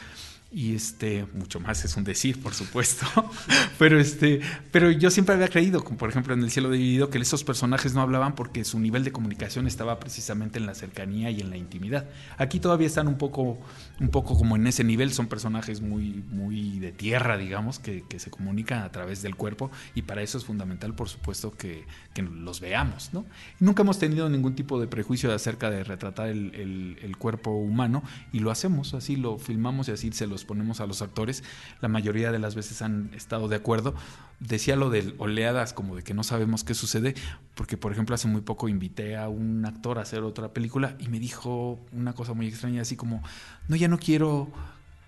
[0.55, 3.05] y este mucho más es un decir por supuesto
[3.79, 4.41] pero este
[4.71, 7.95] pero yo siempre había creído como por ejemplo en el cielo dividido que esos personajes
[7.95, 11.57] no hablaban porque su nivel de comunicación estaba precisamente en la cercanía y en la
[11.57, 12.07] intimidad.
[12.37, 13.59] Aquí todavía están un poco
[13.99, 18.31] un poco como en ese nivel son personajes muy muy de tierra digamos que, se
[18.31, 21.85] comunican a través del cuerpo y para eso es fundamental por supuesto que,
[22.17, 23.25] los veamos no
[23.59, 28.39] nunca hemos tenido ningún tipo de prejuicio acerca de retratar el, el cuerpo humano y
[28.39, 31.43] lo hacemos así lo filmamos y así se los ponemos a los actores,
[31.81, 33.95] la mayoría de las veces han estado de acuerdo.
[34.41, 37.15] Decía lo de oleadas, como de que no sabemos qué sucede,
[37.55, 41.09] porque por ejemplo hace muy poco invité a un actor a hacer otra película y
[41.09, 43.23] me dijo una cosa muy extraña, así como,
[43.69, 44.49] no, ya no quiero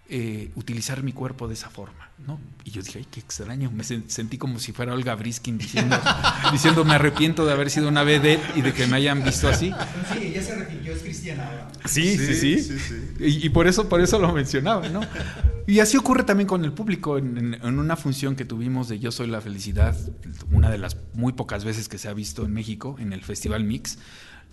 [0.08, 2.38] eh, utilizar mi cuerpo de esa forma, ¿no?
[2.62, 5.98] Y yo dije, ay, qué extraño, me sentí como si fuera Olga Briskin diciendo,
[6.52, 9.72] diciendo, me arrepiento de haber sido una vedette y de que me hayan visto así.
[10.12, 11.68] Sí, ella se arrepintió, es cristiana ahora.
[11.86, 12.78] Sí, sí, sí.
[13.18, 15.00] Y, por, eso, por eso lo mencionaba, ¿no?
[15.66, 17.18] Y así ocurre también con el público.
[17.18, 19.96] En, en, una función que tuvimos de Yo Soy la Felicidad,
[20.52, 23.64] una de las muy pocas veces que se ha visto en México, en el Festival
[23.64, 23.98] Mix,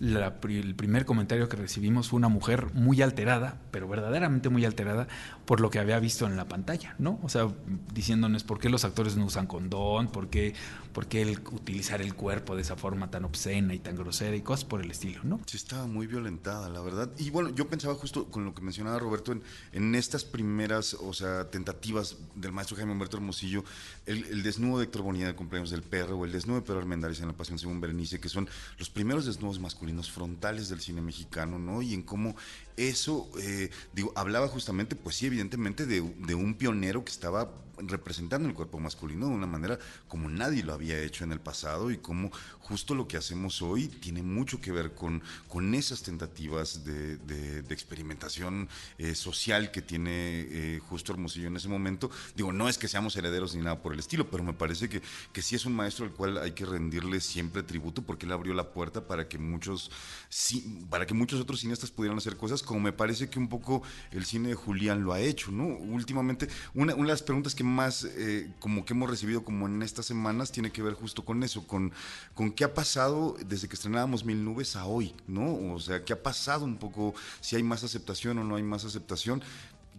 [0.00, 5.06] el primer comentario que recibimos fue una mujer muy alterada, pero verdaderamente muy alterada
[5.46, 7.20] por lo que había visto en la pantalla, ¿no?
[7.22, 7.48] O sea,
[7.92, 10.54] diciéndonos por qué los actores no usan condón, por qué,
[10.92, 14.40] por qué el, utilizar el cuerpo de esa forma tan obscena y tan grosera y
[14.40, 15.40] cosas por el estilo, ¿no?
[15.46, 17.10] Sí, estaba muy violentada, la verdad.
[17.18, 21.12] Y bueno, yo pensaba justo con lo que mencionaba Roberto, en, en estas primeras, o
[21.12, 23.64] sea, tentativas del maestro Jaime Humberto Hermosillo,
[24.06, 27.20] el, desnudo de Héctor Bonilla de Cumpleaños del Perro o el desnudo de Pedro Armendáriz
[27.20, 31.58] en La Pasión según Berenice, que son los primeros desnudos masculinos frontales del cine mexicano,
[31.58, 31.82] ¿no?
[31.82, 32.36] Y en cómo
[32.76, 38.48] eso, eh, digo, hablaba justamente, pues sí, evidentemente, de, de un pionero que estaba representando
[38.48, 41.98] el cuerpo masculino de una manera como nadie lo había hecho en el pasado y
[41.98, 47.64] como justo lo que hacemos hoy tiene mucho que ver con, con esas tentativas de,
[47.74, 52.08] experimentación eh, social que tiene eh, justo Hermosillo en ese momento.
[52.36, 55.02] Digo, no es que seamos herederos ni nada por el estilo, pero me parece que,
[55.32, 58.54] que sí es un maestro al cual hay que rendirle siempre tributo porque él abrió
[58.54, 59.90] la puerta para que muchos,
[60.28, 63.82] sí, para que muchos otros cineastas pudieran hacer cosas como me parece que un poco
[64.10, 65.66] el cine de Julián lo ha hecho, ¿no?
[65.66, 70.06] Últimamente, una, de las preguntas que más eh, como que hemos recibido como en estas
[70.06, 71.92] semanas tiene que ver justo con eso, con,
[72.34, 75.74] con qué ha pasado desde que estrenábamos Mil Nubes a hoy, ¿no?
[75.74, 78.84] O sea, qué ha pasado un poco, si hay más aceptación o no hay más
[78.84, 79.42] aceptación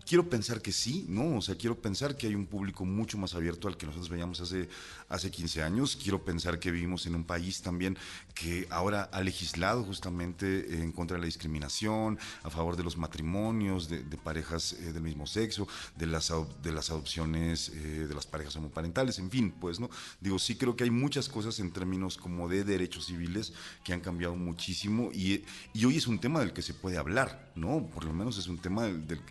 [0.06, 1.38] quiero pensar que sí, ¿no?
[1.38, 4.40] O sea, quiero pensar que hay un público mucho más abierto al que nosotros veíamos
[4.40, 4.70] hace,
[5.10, 5.98] hace 15 años.
[6.02, 7.98] Quiero pensar que vivimos en un país también
[8.34, 13.90] que ahora ha legislado justamente en contra de la discriminación, a favor de los matrimonios
[13.90, 16.32] de, parejas eh, del mismo sexo, de las,
[16.64, 19.90] de las adopciones eh, de las parejas homoparentales, en fin, pues, ¿no?
[20.20, 24.02] Digo, sí creo que hay muchas cosas en términos como de derechos civiles que han
[24.02, 27.88] cambiado muchísimo y, y hoy es un tema del que se puede hablar, ¿no?
[27.94, 29.22] Por lo menos es un tema del, del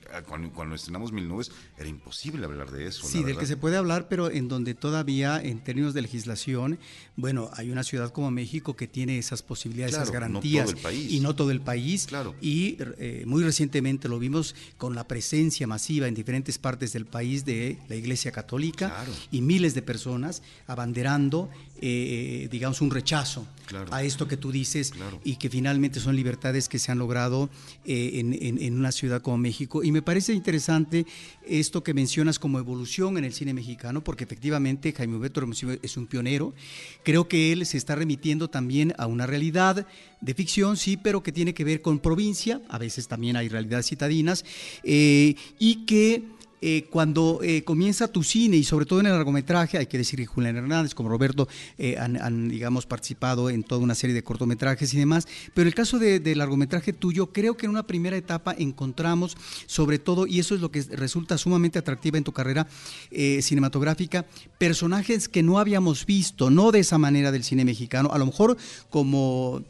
[0.65, 3.07] cuando estrenamos Mil Nubes era imposible hablar de eso.
[3.07, 6.79] Sí, del que se puede hablar, pero en donde todavía en términos de legislación,
[7.17, 10.65] bueno, hay una ciudad como México que tiene esas posibilidades, esas garantías.
[10.67, 11.13] No todo el país.
[11.13, 12.07] Y no todo el país.
[12.07, 12.35] Claro.
[12.41, 17.45] Y eh, muy recientemente lo vimos con la presencia masiva en diferentes partes del país
[17.45, 23.47] de la Iglesia Católica y miles de personas abanderando eh, digamos, un rechazo
[23.91, 24.93] a esto que tú dices
[25.25, 27.51] y que finalmente son libertades que se han logrado
[27.85, 29.83] eh, en, en, una ciudad como México.
[29.83, 31.07] Y me parece interesante
[31.47, 35.45] esto que mencionas como evolución en el cine mexicano, porque efectivamente Jaime Humberto
[35.83, 36.55] es un pionero.
[37.03, 39.87] Creo que él se está remitiendo también a una realidad
[40.21, 43.87] de ficción, sí, pero que tiene que ver con provincia, a veces también hay realidades
[43.87, 44.45] citadinas,
[44.83, 46.25] eh, y que
[46.61, 50.19] eh, cuando eh, comienza tu cine y sobre todo en el largometraje, hay que decir
[50.19, 54.95] que Julián Hernández, como Roberto, eh, han, digamos, participado en toda una serie de cortometrajes
[54.95, 58.55] y demás, pero el caso del de largometraje tuyo, creo que en una primera etapa
[58.57, 59.37] encontramos,
[59.67, 62.67] sobre todo, y eso es lo que resulta sumamente atractiva en tu carrera
[63.11, 64.25] cinematográfica,
[64.59, 68.57] personajes que no habíamos visto, no de esa manera del cine mexicano, a lo mejor
[68.91, 69.63] como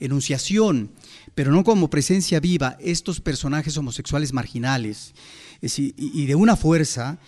[0.00, 0.90] enunciación,
[1.34, 5.14] pero no como presencia viva, estos personajes homosexuales marginales
[5.60, 7.18] y, de una fuerza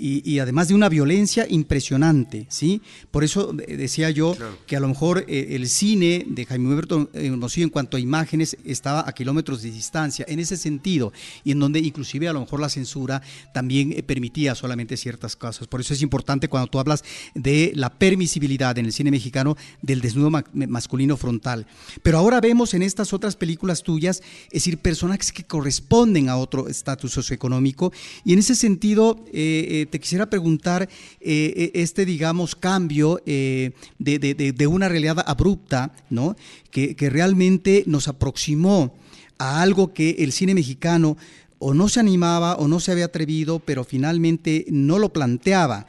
[0.00, 2.80] y, además de una violencia impresionante, ¿sí?
[3.10, 4.34] Por eso decía yo
[4.66, 8.56] que a lo mejor eh, el cine de Jaime Humberto Hermosillo en cuanto a imágenes
[8.64, 11.12] estaba a kilómetros de distancia, en ese sentido,
[11.44, 13.20] y en donde inclusive a lo mejor la censura
[13.52, 15.66] también eh, permitía solamente ciertas cosas.
[15.66, 20.00] Por eso es importante cuando tú hablas de la permisibilidad en el cine mexicano del
[20.00, 21.66] desnudo masculino frontal.
[22.02, 26.68] Pero ahora vemos en estas otras películas tuyas, es decir, personajes que corresponden a otro
[26.68, 27.92] estatus socioeconómico,
[28.24, 30.88] y en ese sentido, eh, te quisiera preguntar eh,
[31.20, 36.36] eh, este, digamos, cambio eh, de, una realidad abrupta, ¿no?
[36.70, 38.94] Que, realmente nos aproximó
[39.38, 41.16] a algo que el cine mexicano
[41.58, 45.86] o no se animaba o no se había atrevido, pero finalmente no lo planteaba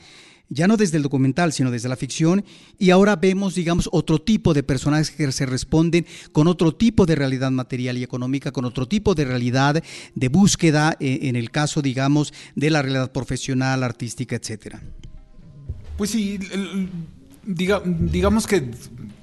[0.51, 2.43] ya no desde el documental, sino desde la ficción,
[2.77, 7.15] y ahora vemos, digamos, otro tipo de personajes que se responden con otro tipo de
[7.15, 9.81] realidad material y económica, con otro tipo de realidad
[10.13, 14.81] de búsqueda, eh, en el caso, digamos, de la realidad profesional, artística, etcétera.
[15.97, 16.37] Pues sí,
[17.55, 18.71] digamos que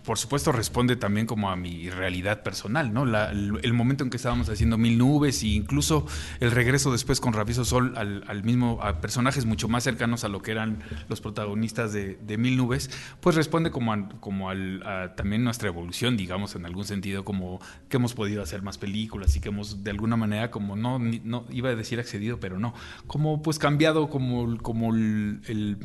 [0.09, 3.05] por supuesto responde también como a mi realidad personal, ¿no?
[3.05, 6.07] el, momento en que estábamos haciendo Mil Nubes e incluso
[6.41, 10.41] el regreso después con Raviso Sol al, mismo, a personajes mucho más cercanos a lo
[10.41, 10.79] que eran
[11.11, 16.55] los protagonistas de, Mil Nubes, pues responde como, a, como a también nuestra evolución, digamos,
[16.55, 17.61] en algún sentido, como
[17.91, 21.45] que hemos podido hacer más películas y que hemos de alguna manera como no, no
[21.51, 22.73] iba a decir accedido, pero no,
[23.07, 25.77] como pues cambiado como, como el, el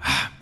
[0.00, 0.32] ah,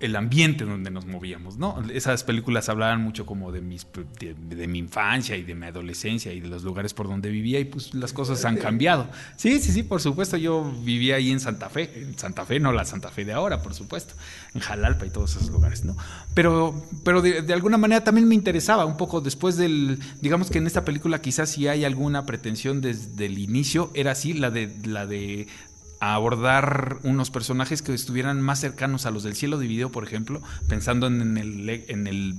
[0.00, 1.82] el ambiente donde nos movíamos, ¿no?
[1.92, 3.86] Esas películas hablaban mucho como de, mis,
[4.18, 7.66] de, mi infancia y de mi adolescencia y de los lugares por donde vivía y
[7.66, 9.08] pues las cosas han cambiado.
[9.36, 12.72] Sí, sí, sí, por supuesto, yo vivía ahí en Santa Fe, en Santa Fe, no
[12.72, 14.14] la Santa Fe de ahora, por supuesto,
[14.54, 15.96] en Jalalpa y todos esos lugares, ¿no?
[16.32, 20.66] Pero, pero de, alguna manera también me interesaba un poco después del, digamos que en
[20.66, 25.06] esta película quizás si hay alguna pretensión desde el inicio, era así, la de, la
[25.06, 25.46] de
[26.00, 30.40] a abordar unos personajes que estuvieran más cercanos a los del cielo dividido, por ejemplo,
[30.66, 32.36] pensando en el, en el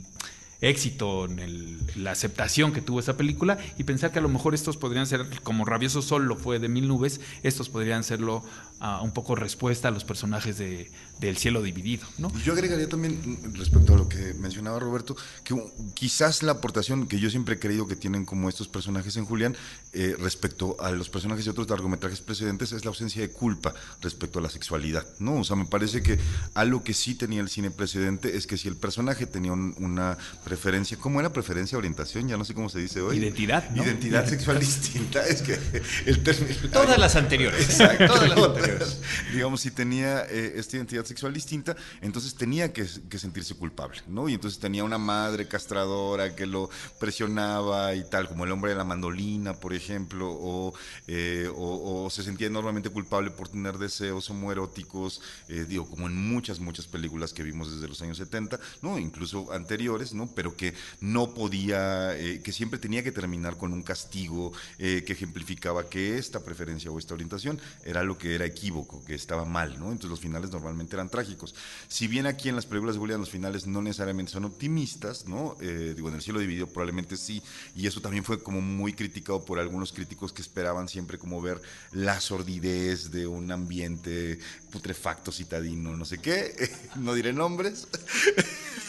[0.61, 4.77] éxito, en la aceptación que tuvo esa película y pensar que a lo mejor estos
[4.77, 8.43] podrían ser, como Rabioso Sol lo fue de Mil Nubes, estos podrían serlo
[8.79, 10.91] uh, un poco respuesta a los personajes de,
[11.21, 12.05] del cielo dividido.
[12.17, 12.35] ¿no?
[12.39, 15.55] Yo agregaría también, respecto a lo que mencionaba Roberto, que
[15.93, 19.55] quizás la aportación que yo siempre he creído que tienen como estos personajes en Julián,
[19.93, 24.39] eh, respecto a los personajes de otros largometrajes precedentes, es la ausencia de culpa respecto
[24.39, 25.05] a la sexualidad.
[25.19, 25.35] ¿no?
[25.35, 26.17] O sea, me parece que
[26.55, 30.97] algo que sí tenía el cine precedente es que si el personaje tenía una preferencia,
[30.97, 32.27] ¿cómo era preferencia, orientación?
[32.27, 33.17] Ya no sé cómo se dice hoy.
[33.17, 33.75] Identidad.
[33.75, 35.23] Identidad sexual distinta.
[35.27, 35.59] Es que
[36.07, 36.55] el término.
[36.73, 37.61] Todas las anteriores.
[37.61, 38.07] Exacto.
[38.07, 38.97] Todas las anteriores.
[39.33, 44.29] Digamos, si tenía eh, esta identidad sexual distinta, entonces tenía que, sentirse culpable, ¿no?
[44.29, 46.69] Y entonces tenía una madre castradora que lo
[46.99, 50.73] presionaba y tal, como el hombre de la mandolina, por ejemplo,
[51.07, 56.15] eh, o, o, se sentía enormemente culpable por tener deseos homoeróticos, eh, digo, como en
[56.15, 58.97] muchas, muchas películas que vimos desde los años 70, ¿no?
[58.97, 60.31] Incluso anteriores, ¿no?
[60.35, 65.13] pero que no podía, eh, que siempre tenía que terminar con un castigo eh, que
[65.13, 69.79] ejemplificaba que esta preferencia o esta orientación era lo que era equívoco, que estaba mal,
[69.79, 69.85] ¿no?
[69.85, 71.55] Entonces los finales normalmente eran trágicos.
[71.87, 75.55] Si bien aquí en las películas de Julián los finales no necesariamente son optimistas, ¿no?
[75.61, 77.41] Eh, digo, en el cielo dividido probablemente sí,
[77.75, 81.61] y eso también fue como muy criticado por algunos críticos que esperaban siempre como ver
[81.91, 84.39] la sordidez de un ambiente
[84.71, 87.87] putrefacto citadino, no sé qué, no diré nombres.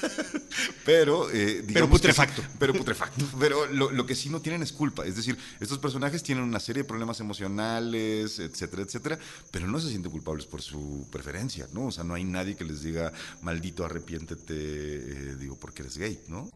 [0.85, 2.43] pero, eh, pero putrefacto.
[2.59, 3.25] pero putrefacto.
[3.39, 5.05] Pero lo, que sí no tienen es culpa.
[5.07, 9.19] Es decir, estos personajes tienen una serie de problemas emocionales, etcétera, etcétera,
[9.51, 11.87] pero no se sienten culpables por su preferencia, ¿no?
[11.87, 13.13] O sea, no hay nadie que les diga,
[13.43, 16.51] maldito, arrepiéntete, eh, digo, porque eres gay, ¿no?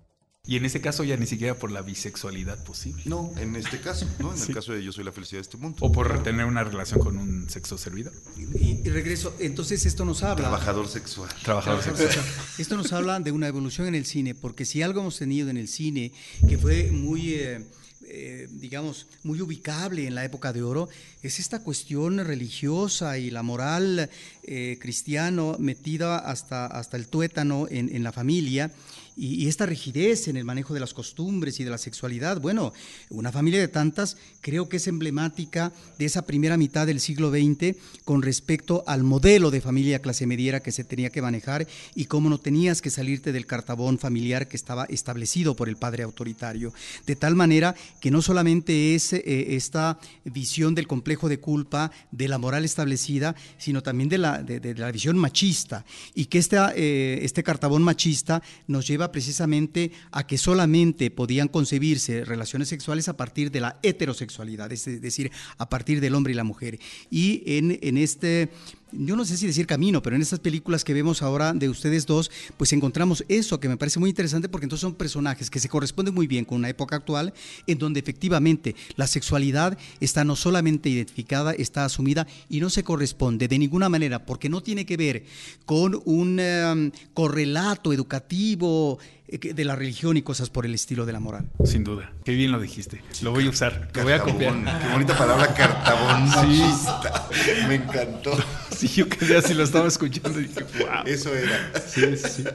[0.47, 3.03] Y en ese caso ya ni siquiera por la bisexualidad posible.
[3.07, 4.33] No, en este caso, ¿no?
[4.33, 5.79] En el caso de yo soy la felicidad de este mundo.
[5.81, 8.13] O por tener una relación con un sexo servidor.
[8.37, 10.49] Y, regreso, entonces esto nos habla...
[10.49, 11.31] Trabajador sexual.
[11.43, 12.25] Trabajador, sexual.
[12.59, 15.57] Esto nos habla de una evolución en el cine, porque si algo hemos tenido en
[15.57, 16.13] el cine
[16.49, 17.35] que fue muy...
[17.35, 17.65] Eh,
[18.09, 20.89] eh, digamos, muy ubicable en la época de oro,
[21.23, 24.09] es esta cuestión religiosa y la moral
[24.45, 28.71] eh, cristiano metida hasta, hasta el tuétano en, en la familia
[29.17, 32.41] y, esta rigidez en el manejo de las costumbres y de la sexualidad.
[32.41, 32.73] Bueno,
[33.09, 37.77] una familia de tantas creo que es emblemática de esa primera mitad del siglo XX
[38.05, 42.29] con respecto al modelo de familia clase mediera que se tenía que manejar y cómo
[42.29, 46.75] no tenías que salirte del cartabón familiar que estaba establecido por el padre autoritario.
[47.07, 52.29] De tal manera que no solamente es eh, esta visión del complejo de culpa, de
[52.29, 57.43] la moral establecida, sino también de la, de, la visión machista y que este, este
[57.43, 63.61] cartabón machista nos lleva precisamente a que solamente podían concebirse relaciones sexuales a partir de
[63.61, 66.79] la heterosexualidad, es decir, a partir del hombre y la mujer.
[67.11, 68.51] Y en, en este
[68.93, 72.07] yo no sé si decir camino, pero en estas películas que vemos ahora de ustedes
[72.07, 75.69] dos, pues encontramos eso que me parece muy interesante porque entonces son personajes que se
[75.69, 77.35] corresponden muy bien con una época actual
[77.67, 83.49] en donde efectivamente la sexualidad está no solamente identificada, está asumida y no se corresponde
[83.49, 85.25] de ninguna manera porque no tiene que ver
[85.65, 91.21] con un em, correlato educativo de la religión y cosas por el estilo de la
[91.21, 91.51] moral.
[91.65, 92.13] Sin duda.
[92.25, 93.03] Qué bien lo dijiste.
[93.23, 93.91] lo voy a usar.
[93.95, 94.55] Lo voy a copiar.
[94.55, 96.29] Qué bonita palabra, cartabón.
[96.31, 96.63] Sí.
[97.69, 98.37] Me encantó.
[98.77, 101.07] Sí, yo quedé así, lo estaba escuchando y dije, wow.
[101.07, 101.73] Eso era.
[101.81, 102.45] Sí, sí.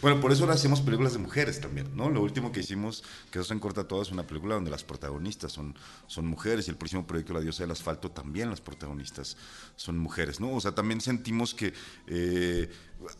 [0.00, 2.08] Bueno, por eso ahora hacemos películas de mujeres también, ¿no?
[2.08, 5.52] Lo último que hicimos, que eso en corta todo, es una película donde las protagonistas
[5.52, 5.74] son,
[6.06, 9.36] son mujeres y el próximo proyecto La Diosa del Asfalto también las protagonistas
[9.74, 10.54] son mujeres, ¿no?
[10.54, 11.74] O sea, también sentimos que
[12.06, 12.70] eh,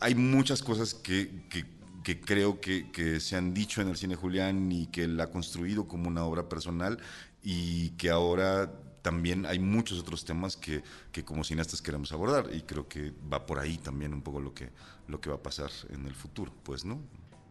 [0.00, 1.75] hay muchas cosas que, que
[2.06, 5.28] que creo que, que, se han dicho en el cine Julián y que él ha
[5.28, 7.00] construido como una obra personal
[7.42, 12.60] y que ahora también hay muchos otros temas que, que, como cineastas queremos abordar y
[12.60, 14.70] creo que va por ahí también un poco lo que,
[15.08, 17.02] lo que va a pasar en el futuro, pues, ¿no?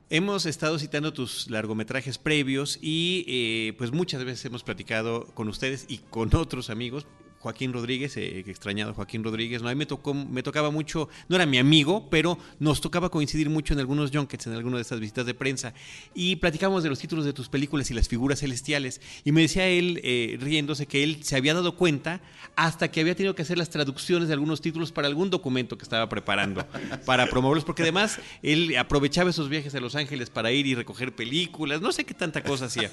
[0.10, 5.86] Hemos estado citando tus largometrajes previos y eh, pues muchas veces hemos platicado con ustedes
[5.90, 7.06] y con otros amigos
[7.46, 9.70] Joaquín Rodríguez, eh, extrañado Joaquín Rodríguez, ¿no?
[9.70, 13.52] A mí me, tocó, me tocaba mucho, no era mi amigo, pero nos tocaba coincidir
[13.52, 15.76] mucho en algunos junkets, en algunas de estas visitas de prensa,
[16.16, 19.68] y platicamos de los títulos de tus películas y las figuras celestiales, y me decía
[19.68, 22.20] él, eh, riéndose, que él se había dado cuenta
[22.56, 25.84] hasta que había tenido que hacer las traducciones de algunos títulos para algún documento que
[25.84, 26.66] estaba preparando
[27.06, 31.14] para promoverlos, porque además él aprovechaba esos viajes a Los Ángeles para ir y recoger
[31.14, 32.90] películas, no sé qué tanta cosa hacía,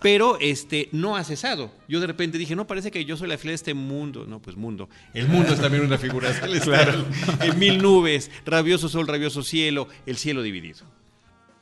[0.00, 1.70] pero este, no ha cesado.
[1.88, 4.40] Yo de repente dije, no, parece que yo soy la fiel de este mundo, no,
[4.40, 4.88] pues mundo.
[5.14, 7.06] El mundo es también una figura celestial.
[7.40, 10.86] En mil nubes, rabioso sol, rabioso cielo, el cielo dividido.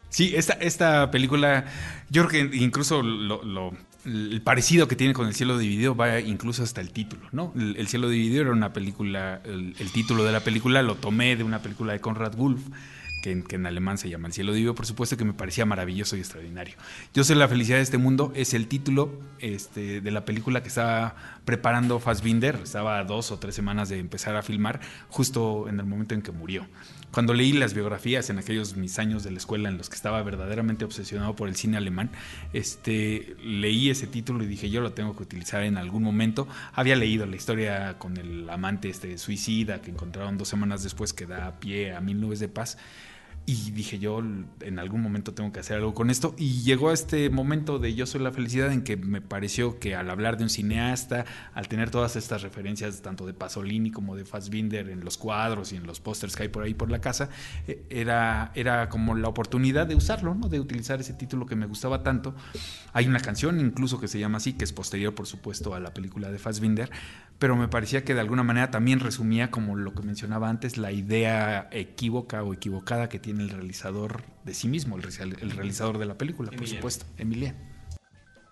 [0.09, 1.66] Sí, esta, esta película,
[2.11, 3.73] yo creo que incluso lo,
[4.05, 7.53] el parecido que tiene con El cielo dividido va incluso hasta el título, ¿no?
[7.57, 11.45] El, cielo dividido era una película, el, el, título de la película lo tomé de
[11.45, 12.61] una película de Conrad Wolf
[13.21, 16.21] que en, alemán se llama El cielo divino, por supuesto que me parecía maravilloso y
[16.21, 16.77] extraordinario.
[17.14, 20.68] Yo sé la felicidad de este mundo es el título este, de la película que
[20.68, 21.14] estaba
[21.45, 25.87] preparando Fassbinder, estaba a dos o tres semanas de empezar a filmar, justo en el
[25.87, 26.66] momento en que murió.
[27.11, 30.23] Cuando leí las biografías en aquellos mis años de la escuela en los que estaba
[30.23, 32.11] verdaderamente obsesionado por el cine alemán,
[32.53, 36.47] este, leí ese título y dije yo lo tengo que utilizar en algún momento.
[36.73, 41.27] Había leído la historia con el amante este suicida que encontraron dos semanas después que
[41.27, 42.79] da pie a Mil Nubes de Paz
[43.51, 46.36] y dije yo, en algún momento tengo que hacer algo con esto.
[46.38, 50.09] Y llegó este momento de Yo soy la felicidad en que me pareció que al
[50.09, 54.88] hablar de un cineasta, al tener todas estas referencias tanto de Pasolini como de Fassbinder
[54.88, 57.28] en los cuadros y en los pósters que hay por ahí por la casa,
[57.66, 60.48] eh, era, era como la oportunidad de usarlo, ¿no?
[60.48, 62.36] de utilizar ese título que me gustaba tanto.
[62.92, 65.92] Hay una canción incluso que se llama así, que es posterior por supuesto a la
[65.92, 66.88] película de Fassbinder,
[67.40, 70.92] pero me parecía que de alguna manera también resumía, como lo que mencionaba antes, la
[70.92, 76.16] idea equívoca o equivocada que tiene el realizador de sí mismo, el, realizador de la
[76.16, 77.55] película, por supuesto, Emilia.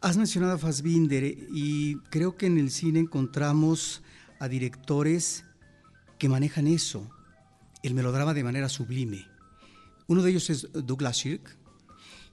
[0.00, 4.02] Has mencionado a Fassbinder y creo que en el cine encontramos
[4.38, 5.44] a directores
[6.18, 7.10] que manejan eso,
[7.82, 9.26] el melodrama de manera sublime.
[10.06, 11.56] Uno de ellos es Douglas Sirk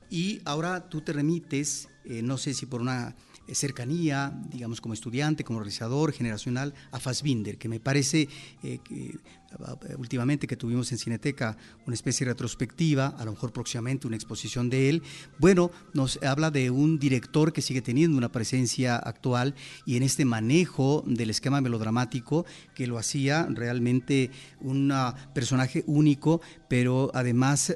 [0.10, 3.16] y ahora tú te remites, eh, no sé si por una eh,
[3.54, 8.28] cercanía, digamos, como estudiante, como realizador generacional, a Fassbinder, que me parece
[8.64, 13.54] eh, que eh, últimamente que tuvimos en Cineteca una especie de retrospectiva, a lo mejor
[13.54, 15.04] próximamente una exposición de él,
[15.39, 20.26] bueno, nos habla de un director que sigue teniendo una presencia actual y en este
[20.26, 24.93] manejo del esquema melodramático que lo hacía realmente un
[25.34, 27.76] personaje único, pero además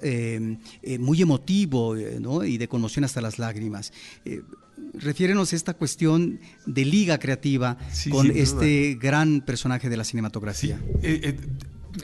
[0.99, 3.93] muy emotivo y de conmoción hasta las lágrimas
[4.99, 7.77] refiérenos a esta cuestión de liga creativa
[8.11, 10.79] con este gran personaje de la cinematografía.
[11.01, 11.37] Eh, eh,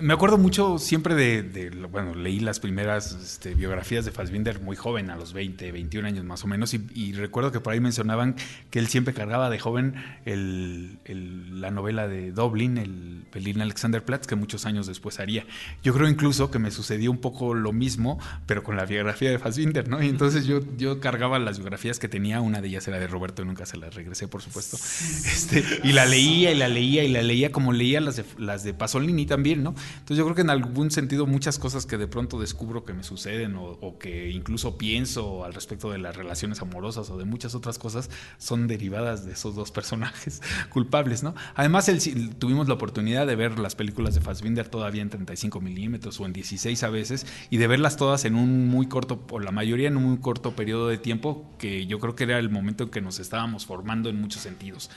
[0.02, 5.10] me acuerdo mucho siempre de, bueno, leí las primeras este, biografías de Fassbinder muy joven,
[5.10, 8.36] a los 20, 21 años más o menos, y, recuerdo que por ahí mencionaban
[8.72, 13.05] que él siempre cargaba de joven la novela de Dublin, el
[13.36, 15.46] Berlin Alexanderplatz, que muchos años después haría.
[15.84, 19.38] Yo creo incluso que me sucedió un poco lo mismo, pero con la biografía de
[19.38, 20.02] Fassbinder, ¿no?
[20.02, 23.42] Y entonces yo, yo cargaba las biografías que tenía, una de ellas era de Roberto,
[23.42, 27.10] y nunca se las regresé, por supuesto, este, y la leía y la leía y
[27.10, 29.76] la leía como leía las de, las de Pasolini también, ¿no?
[30.00, 33.04] Entonces yo creo que en algún sentido muchas cosas que de pronto descubro que me
[33.04, 37.78] suceden o, que incluso pienso al respecto de las relaciones amorosas o de muchas otras
[37.78, 41.36] cosas son derivadas de esos dos personajes culpables, ¿no?
[41.56, 41.92] Además
[42.40, 46.34] tuvimos la oportunidad de ver las películas de Fassbinder todavía en 35 milímetros o en
[46.34, 49.98] 16 a veces y de verlas todas en un muy corto, o la mayoría en
[49.98, 53.02] un muy corto periodo de tiempo que yo creo que era el momento en que
[53.02, 54.90] nos estábamos formando en muchos sentidos.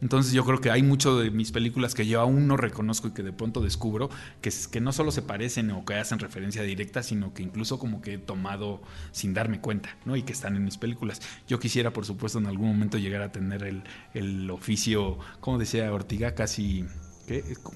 [0.00, 3.10] Entonces yo creo que hay mucho de mis películas que yo aún no reconozco y
[3.10, 4.08] que de pronto descubro
[4.40, 8.00] que, que no solo se parecen o que hacen referencia directa, sino que incluso como
[8.00, 8.80] que he tomado
[9.12, 10.16] sin darme cuenta, ¿no?
[10.16, 11.20] Y que están en mis películas.
[11.46, 13.82] Yo quisiera, por supuesto, en algún momento llegar a tener el,
[14.14, 16.86] el oficio, como decía Ortiga, casi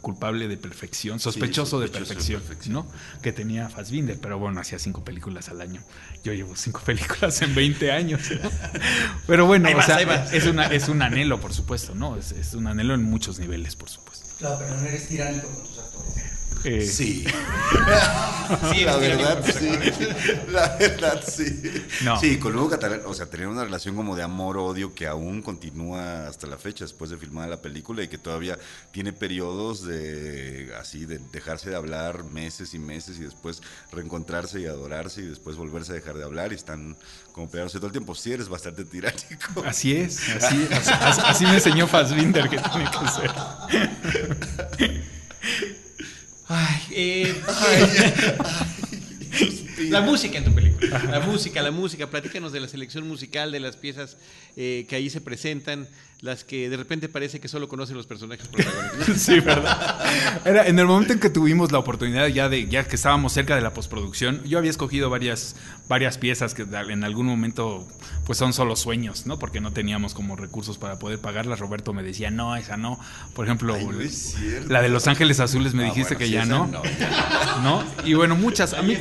[0.01, 2.87] culpable de perfección, sospechoso, de, perfección, ¿no?
[3.23, 5.83] Que tenía Fassbinder, pero bueno, hacía cinco películas al año.
[6.23, 8.23] Yo llevo cinco películas en 20 años.
[9.27, 10.01] Pero bueno, o sea,
[10.33, 12.17] es, una, es un anhelo, por supuesto, ¿no?
[12.17, 14.27] Es, es un anhelo en muchos niveles, por supuesto.
[14.39, 16.34] Claro, pero no eres tiránico con tus actores.
[16.65, 17.25] Eh, sí.
[18.73, 18.85] sí.
[18.85, 19.71] La verdad, sí.
[20.51, 21.63] La verdad, sí.
[22.21, 26.27] Sí, con Lugo Catalán, o sea, tener una relación como de amor-odio que aún continúa
[26.27, 28.59] hasta la fecha después de filmar la película y que todavía
[28.93, 33.63] tiene periodos de así, de dejarse de hablar meses y meses y después
[33.93, 36.97] reencontrarse y adorarse y después volverse a dejar de hablar y están
[37.33, 38.15] como pegándose todo el tiempo.
[38.15, 39.65] Sí, eres bastante tiránico.
[39.67, 44.64] Así es, así, así, así me enseñó Fassbinder que tiene que ser.
[46.97, 47.35] Eh,
[49.91, 51.03] la música en tu película.
[51.11, 52.09] La música, la música.
[52.09, 54.17] Platícanos de la selección musical, de las piezas
[54.57, 55.89] eh, que ahí se presentan
[56.25, 59.21] las que de repente parece que solo conocen los personajes protagonistas.
[59.21, 60.01] sí, ¿verdad?
[60.47, 63.55] Era en el momento en que tuvimos la oportunidad ya de ya que estábamos cerca
[63.55, 65.55] de la postproducción, yo había escogido varias
[65.87, 67.87] varias piezas que en algún momento
[68.25, 69.39] pues son solo sueños, ¿no?
[69.39, 71.59] Porque no teníamos como recursos para poder pagarlas.
[71.59, 72.99] Roberto me decía, "No, esa no."
[73.35, 73.77] Por ejemplo,
[74.67, 76.71] la de Los Ángeles Azules me ah, dijiste que ya no.
[77.63, 77.85] no.
[78.07, 78.97] Y bueno, muchas a mí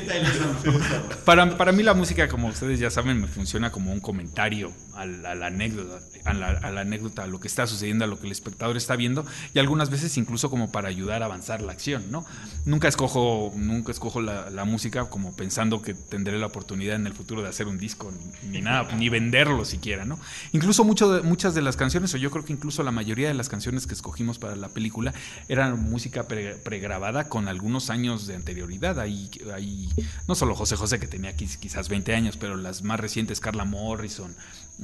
[1.24, 5.06] para, para mí la música, como ustedes ya saben, me funciona como un comentario a
[5.06, 8.26] la, anécdota, a la, a la anécdota a lo que está sucediendo, a lo que
[8.26, 12.12] el espectador está viendo y algunas veces incluso como para ayudar a avanzar la acción,
[12.12, 12.26] ¿no?
[12.66, 17.42] Nunca escojo, nunca escojo la, música como pensando que tendré la oportunidad en el futuro
[17.42, 18.14] de hacer un disco,
[18.50, 20.18] ni, nada, ni venderlo siquiera, ¿no?
[20.54, 23.50] Incluso mucho muchas de las canciones, o yo creo que incluso la mayoría de las
[23.50, 25.14] canciones que escogimos para la película
[25.50, 29.00] eran música pregrabada con algunos años de anterioridad.
[29.00, 29.90] Ahí, ahí,
[30.28, 34.36] no solo José José, que tenía quizás 20 años, pero las más recientes, Carla Morrison,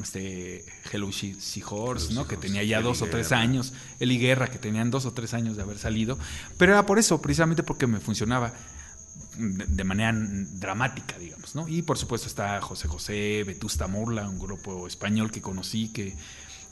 [0.01, 2.27] este Hello Seahorse, ¿no?
[2.27, 5.57] que tenía ya dos o tres años, Eli Guerra, que tenían dos o tres años
[5.57, 6.17] de haber salido,
[6.57, 8.53] pero era por eso, precisamente porque me funcionaba
[9.37, 11.67] de manera dramática, digamos, ¿no?
[11.67, 16.15] Y por supuesto está José José, Vetusta Morla, un grupo español que conocí que,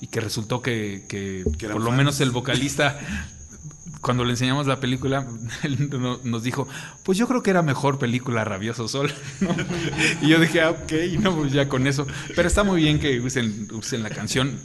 [0.01, 2.99] y que resultó que, que por lo menos el vocalista
[4.01, 5.27] cuando le enseñamos la película,
[5.63, 5.89] él
[6.23, 6.67] nos dijo,
[7.03, 9.11] pues yo creo que era mejor película Rabioso Sol.
[10.21, 12.05] Y yo dije, ah, ok, no, pues ya con eso.
[12.35, 14.59] Pero está muy bien que usen, usen la canción.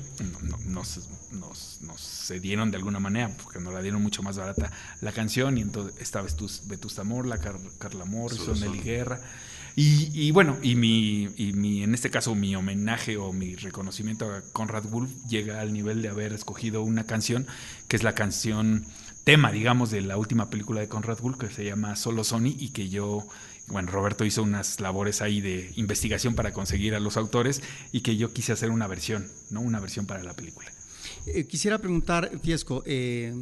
[0.66, 4.70] Nos, nos, nos, cedieron de alguna manera, porque nos la dieron mucho más barata
[5.00, 5.58] la canción.
[5.58, 6.26] Y entonces estaba
[6.66, 7.38] Vetusta Morla,
[7.78, 9.20] Carla Morrison, Nelly Guerra.
[9.74, 14.30] Y, y, bueno, y mi, y mi, en este caso, mi homenaje o mi reconocimiento
[14.30, 17.46] a Conrad Wolf llega al nivel de haber escogido una canción
[17.88, 18.84] que es la canción
[19.24, 22.70] tema, digamos, de la última película de Conrad Bull, que se llama Solo Sony, y
[22.70, 23.26] que yo,
[23.68, 27.62] bueno, Roberto hizo unas labores ahí de investigación para conseguir a los autores,
[27.92, 29.60] y que yo quise hacer una versión, ¿no?
[29.60, 30.70] Una versión para la película.
[31.26, 33.32] Eh, quisiera preguntar, Fiesco, eh,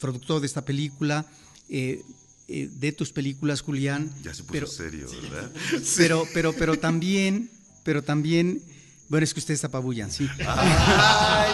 [0.00, 1.26] productor de esta película,
[1.68, 2.02] eh,
[2.48, 4.12] de tus películas, Julián.
[4.22, 5.50] Ya se puso serio, ¿verdad?
[5.96, 7.50] Pero, pero, pero también,
[7.82, 8.60] pero también,
[9.08, 10.28] bueno, es que ustedes apabullan, sí.
[10.46, 11.52] Ay,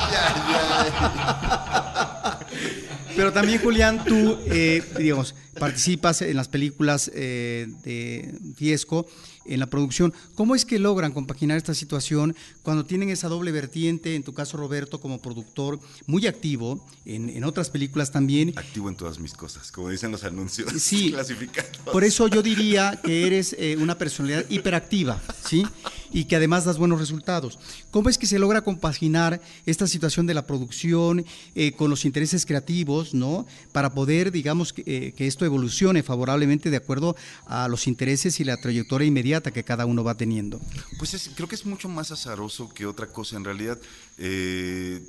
[3.19, 9.09] pero también, Julián, tú, eh, digamos, participas en las películas eh, de Fiesco,
[9.45, 10.15] en la producción.
[10.37, 14.57] ¿Cómo es que logran compaginar esta situación cuando tienen esa doble vertiente, en tu caso,
[14.57, 18.53] Roberto, como productor, muy activo, en, otras películas también?
[18.57, 21.77] Activo en todas mis cosas, como dicen los anuncios sí, clasificados.
[21.91, 25.67] Por eso yo diría que eres eh, una personalidad hiperactiva, ¿sí?
[26.13, 27.59] Y que además das buenos resultados.
[27.91, 32.47] ¿Cómo es que se logra compaginar esta situación de la producción eh, con los intereses
[32.47, 33.47] creativos, ¿no?
[33.73, 38.45] Para poder, digamos, que, eh, que esto evolucione favorablemente de acuerdo a los intereses y
[38.45, 40.61] la trayectoria inmediata que cada uno va teniendo.
[40.99, 43.37] Pues es, creo que es mucho más azaroso que otra cosa.
[43.37, 43.79] En realidad,
[44.19, 45.03] eh,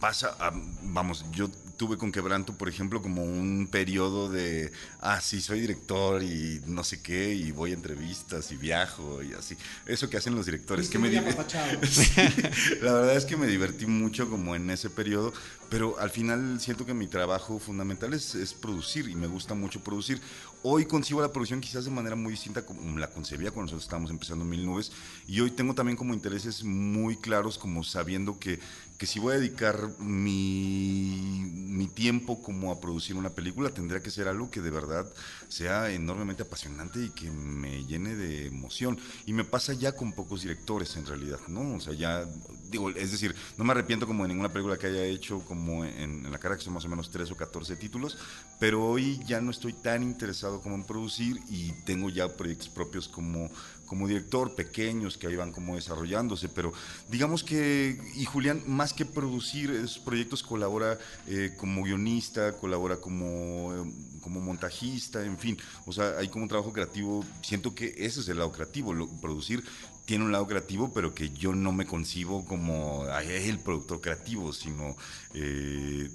[0.00, 0.36] pasa,
[0.82, 4.70] vamos, yo tuve con Quebranto, por ejemplo, como un periodo de,
[5.00, 9.32] ah, sí, soy director y no sé qué, y voy a entrevistas y viajo y
[9.32, 9.56] así.
[9.86, 10.88] Eso que hacen los directores.
[10.88, 11.10] Que me
[12.82, 15.32] la verdad es que me divertí mucho como en ese periodo,
[15.70, 19.82] pero al final siento que mi trabajo fundamental es, es producir y me gusta mucho
[19.82, 20.20] producir.
[20.64, 24.12] Hoy concibo la producción quizás de manera muy distinta como la concebía cuando nosotros estábamos
[24.12, 24.92] empezando Mil Nubes
[25.26, 28.60] y hoy tengo también como intereses muy claros como sabiendo que,
[29.02, 34.12] que si voy a dedicar mi, mi tiempo como a producir una película tendría que
[34.12, 35.12] ser algo que de verdad
[35.48, 38.96] sea enormemente apasionante y que me llene de emoción
[39.26, 41.74] y me pasa ya con pocos directores en realidad, ¿no?
[41.74, 42.24] O sea, ya
[42.70, 46.24] digo, es decir, no me arrepiento como de ninguna película que haya hecho como en,
[46.24, 48.16] en la cara que son más o menos 3 o 14 títulos,
[48.60, 53.08] pero hoy ya no estoy tan interesado como en producir y tengo ya proyectos propios
[53.08, 53.50] como,
[53.92, 56.72] como director, pequeños que ahí van como desarrollándose, pero
[57.10, 63.86] digamos que, y Julián, más que producir esos proyectos, colabora eh, como guionista, colabora como,
[64.22, 68.28] como montajista, en fin, o sea, hay como un trabajo creativo, siento que ese es
[68.30, 69.62] el lado creativo, lo, producir
[70.06, 74.96] tiene un lado creativo, pero que yo no me concibo como el productor creativo, sino...
[75.34, 76.08] Eh,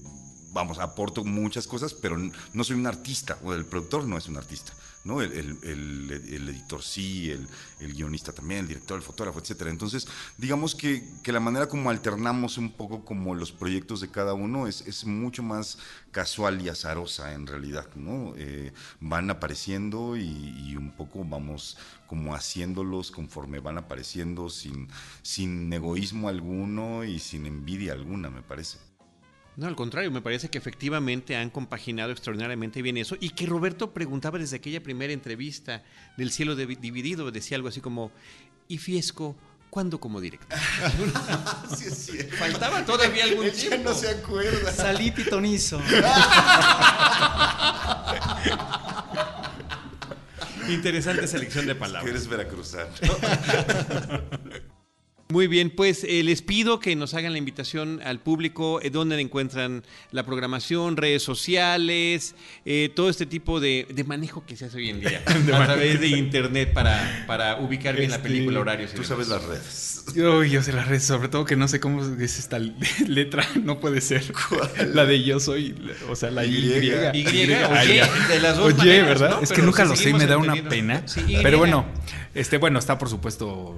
[0.51, 4.37] vamos, aporto muchas cosas, pero no soy un artista, o el productor no es un
[4.37, 4.73] artista,
[5.07, 5.21] ¿no?
[5.21, 5.31] El,
[6.49, 9.71] editor sí, el, guionista también, el director, el fotógrafo, etcétera.
[9.71, 14.67] Entonces, digamos que, la manera como alternamos un poco como los proyectos de cada uno
[14.67, 15.77] es, mucho más
[16.11, 18.33] casual y azarosa en realidad, ¿no?
[18.35, 21.77] Eh, van apareciendo y, un poco vamos
[22.07, 24.89] como haciéndolos conforme van apareciendo sin,
[25.21, 28.86] sin egoísmo alguno y sin envidia alguna, me parece.
[29.57, 33.91] No, al contrario, me parece que efectivamente han compaginado extraordinariamente bien eso y que Roberto
[33.91, 35.83] preguntaba desde aquella primera entrevista
[36.15, 38.11] del cielo dividido, decía algo así como,
[38.67, 39.35] ¿y Fiesco
[39.71, 40.55] cuándo como director?
[41.75, 42.19] sí, sí.
[42.37, 43.89] Faltaba todavía algún tiempo.
[43.89, 44.71] no se acuerda.
[44.71, 45.81] Salí pitonizo.
[50.69, 52.11] Interesante selección de palabras.
[52.11, 52.91] Eres veracruzano.
[55.29, 59.19] Muy bien, pues eh, les pido que nos hagan la invitación al público, eh, donde
[59.19, 64.89] encuentran la programación, redes sociales, eh, todo este tipo de, manejo que se hace hoy
[64.89, 68.93] en día a través de internet para, para ubicar bien la este, película, horarios.
[68.93, 70.05] Tú sabes las redes.
[70.15, 72.57] Yo, yo sé las redes, sobre todo que no sé cómo es esta
[73.07, 74.23] letra, no puede ser.
[74.93, 75.75] La de yo soy,
[76.09, 76.55] o sea, la Y.
[76.55, 79.39] Y, y, oye, de las dos Oye, ¿verdad?
[79.43, 81.03] Es que nunca lo sé y me da una pena.
[81.43, 81.85] pero bueno,
[82.33, 83.75] este, bueno, está por supuesto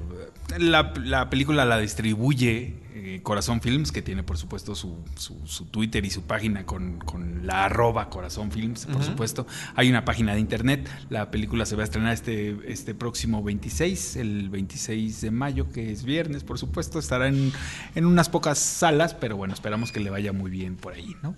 [0.57, 6.03] la, la película la distribuye eh, Corazón Films, que tiene por supuesto su, su, Twitter
[6.05, 9.47] y su página con, con la arroba Corazón Films, por supuesto.
[9.75, 10.89] Hay una página de internet.
[11.09, 15.91] La película se va a estrenar este, este próximo 26, el 26 de mayo, que
[15.91, 16.99] es viernes, por supuesto.
[16.99, 17.51] Estará en,
[17.95, 21.35] en unas pocas salas, pero bueno, esperamos que le vaya muy bien por ahí, ¿no?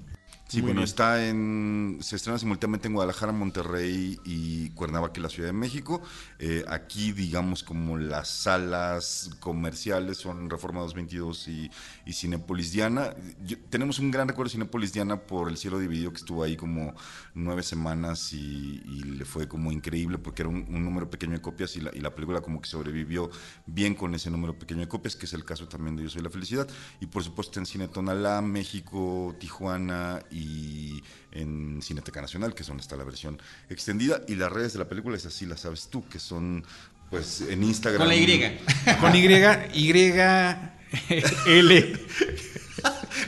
[0.51, 1.99] Sí, bueno, está en.
[2.01, 6.01] Se estrena simultáneamente en Guadalajara, Monterrey y Cuernavaca, la Ciudad de México.
[6.39, 11.71] Eh, aquí, digamos, como las salas comerciales son Reforma 222 y,
[12.05, 13.15] y Cinépolis Diana.
[13.69, 16.95] tenemos un gran recuerdo de Cinépolis Diana por El Cielo Dividido, que estuvo ahí como
[17.33, 21.81] nueve semanas y, le fue como increíble porque era un, número pequeño de copias y
[21.81, 23.29] la, y la, película como que sobrevivió
[23.65, 26.21] bien con ese número pequeño de copias, que es el caso también de Yo Soy
[26.21, 26.67] la Felicidad.
[26.99, 32.67] Y por supuesto en Cine Tonalá, México, Tijuana y y en Cineteca Nacional, que es
[32.67, 34.21] donde está la versión extendida.
[34.27, 36.63] Y las redes de la película, es así, las sabes tú, que son
[37.09, 37.99] pues en Instagram.
[37.99, 38.59] Con la Y.
[38.99, 39.25] Con Y,
[39.73, 39.91] Y,
[41.47, 41.99] L.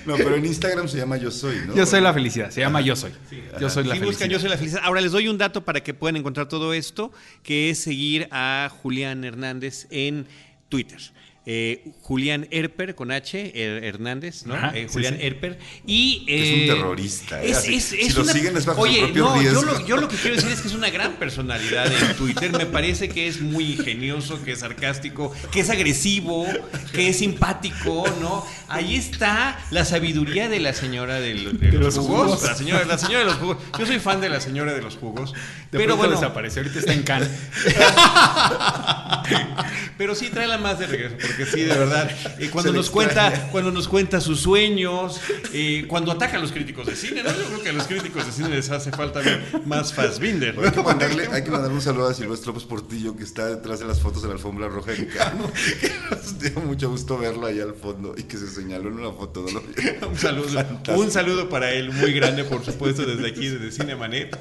[0.06, 1.76] No, pero en Instagram se llama Yo Soy, ¿no?
[1.76, 3.12] Yo soy la felicidad, se llama Yo Soy.
[3.60, 4.30] yo soy la felicidad.
[4.30, 4.82] Yo Soy la felicidad.
[4.84, 7.12] Ahora les doy un dato para que puedan encontrar todo esto,
[7.42, 10.28] que es seguir a Julián Hernández en
[10.70, 11.00] Twitter.
[11.46, 13.52] Eh, Julián Erper con H,
[13.86, 14.56] Hernández, ¿no?
[14.74, 15.60] Eh, Julián Erper.
[15.86, 17.44] Y, es un eh, terrorista.
[17.44, 20.16] Es, si lo siguen es bajo oye, su propio no, Yo lo, yo lo, que
[20.16, 22.50] quiero decir es que es una gran personalidad en Twitter.
[22.54, 26.48] Me parece que es muy ingenioso, que es sarcástico, que es agresivo,
[26.94, 28.48] que es simpático, ¿no?
[28.70, 32.42] Ahí está la sabiduría de la señora de, los, jugos.
[32.42, 33.58] La, señora, la señora de los jugos.
[33.78, 35.34] Yo soy fan de la señora de los jugos.
[35.72, 36.14] pero bueno.
[36.14, 37.28] desapareció, ahorita está en Cannes.
[39.98, 42.10] pero sí, tráela más de regreso porque sí, de verdad.
[42.40, 45.20] Eh, cuando nos cuenta, cuando nos cuenta sus sueños,
[45.54, 47.30] eh, cuando ataca a los críticos de cine, ¿no?
[47.30, 49.22] Yo creo que a los críticos de cine les hace falta
[49.66, 50.56] más Fassbinder.
[50.64, 53.80] Hay, que mandarle, hay que mandarle un saludo a Silvestre López Portillo, que está detrás
[53.80, 57.48] de las fotos de la alfombra roja en Cano, que nos dio mucho gusto verlo
[57.48, 59.46] ahí al fondo y que se señaló en una foto.
[60.10, 60.66] un saludo,
[60.96, 64.38] un saludo para él muy grande, por supuesto, desde aquí, desde Cinemanet.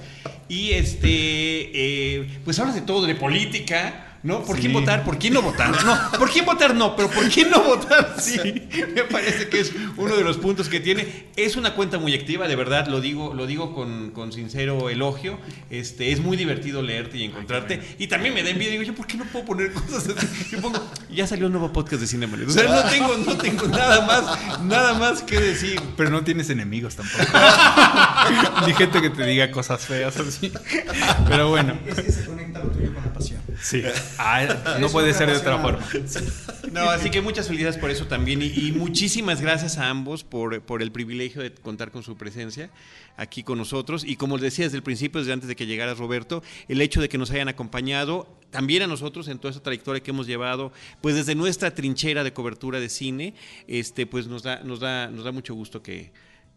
[0.49, 4.43] Y este, eh, pues hablas de todo, de política ¿no?
[4.43, 5.05] ¿Por quién votar?
[5.05, 5.85] ¿Por quién no votar?
[5.85, 6.75] No, ¿por quién votar?
[6.75, 8.17] No, pero ¿por quién no votar?
[8.23, 8.39] Sí,
[8.95, 11.27] me parece que es uno de los puntos que tiene.
[11.37, 15.39] Es una cuenta muy activa, de verdad, lo digo, lo digo con, con sincero elogio.
[15.71, 17.81] Este, es muy divertido leerte y encontrarte.
[17.99, 18.73] Y también me da envidia.
[18.73, 20.51] Digo, yo, ¿por qué no puedo poner cosas así?
[20.51, 20.79] Yo pongo,
[21.11, 24.63] ya salió un nuevo podcast de Cine O sea, no tengo, no tengo nada más,
[24.63, 25.81] nada más que decir.
[25.97, 27.25] Pero no tienes enemigos tampoco.
[28.67, 30.53] Ni gente que te diga cosas feas así.
[31.29, 31.77] Pero bueno.
[31.87, 33.12] Es que se conecta lo tuyo con.
[33.63, 33.83] Sí.
[34.19, 35.85] Ah, no puede ser de otra forma.
[36.71, 40.81] No, así que muchas felicidades por eso también y, muchísimas gracias a ambos por, por,
[40.81, 42.71] el privilegio de contar con su presencia
[43.17, 45.95] aquí con nosotros y como les decía desde el principio, desde antes de que llegara
[45.95, 50.03] Roberto, el hecho de que nos hayan acompañado también a nosotros en toda esta trayectoria
[50.03, 53.35] que hemos llevado, pues desde nuestra trinchera de cobertura de cine,
[53.67, 56.13] este, pues nos da, nos da, nos da mucho gusto que,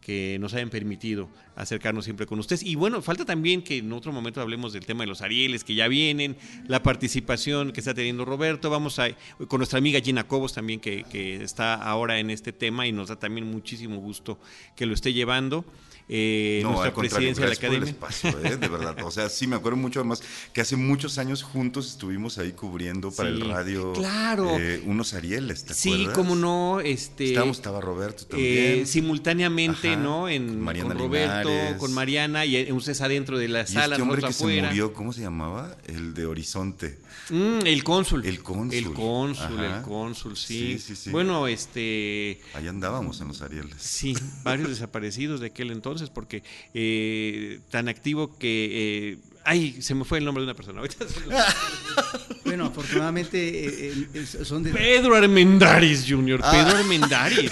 [0.05, 2.61] que nos hayan permitido acercarnos siempre con ustedes.
[2.61, 5.73] Y bueno, falta también que en otro momento hablemos del tema de los Arieles que
[5.73, 6.37] ya vienen,
[6.67, 8.69] la participación que está teniendo Roberto.
[8.69, 9.07] Vamos a
[9.47, 13.07] con nuestra amiga Gina Cobos también, que, que está ahora en este tema y nos
[13.07, 14.37] da también muchísimo gusto
[14.75, 15.65] que lo esté llevando
[16.07, 17.89] eh, no, nuestra presidencia de la academia.
[17.89, 18.57] espacio, ¿eh?
[18.57, 18.95] de verdad.
[19.03, 20.21] O sea, sí, me acuerdo mucho más
[20.53, 24.57] que hace muchos años juntos estuvimos ahí cubriendo para el radio claro.
[24.59, 26.79] Eh, unos Arieles, ¿te sí, cómo no.
[26.79, 28.87] Este, Estábamos, estaba Roberto eh, también.
[28.87, 30.29] simultáneamente, ¿no?
[30.29, 31.49] En, con, Roberto,
[31.79, 33.95] con Mariana y ustedes adentro de la y sala.
[33.95, 35.75] Este hombre que se murió, ¿cómo se llamaba?
[35.85, 36.99] El de Horizonte.
[37.29, 38.25] Mm, el cónsul.
[38.25, 38.77] El cónsul.
[38.77, 40.77] El cónsul, el cónsul, sí.
[40.77, 41.09] Sí, sí.
[41.09, 42.41] Bueno, este.
[42.53, 43.75] Ahí andábamos en los Arieles.
[43.79, 46.43] Sí, varios desaparecidos de aquel entonces, porque
[46.73, 48.69] eh, tan activo que.
[48.71, 50.81] Eh, ay, se me fue el nombre de una persona.
[52.45, 54.71] bueno, afortunadamente eh, son de.
[54.71, 56.39] Pedro Armendaris Jr.
[56.43, 56.51] Ah.
[56.51, 57.51] Pedro Armendaris.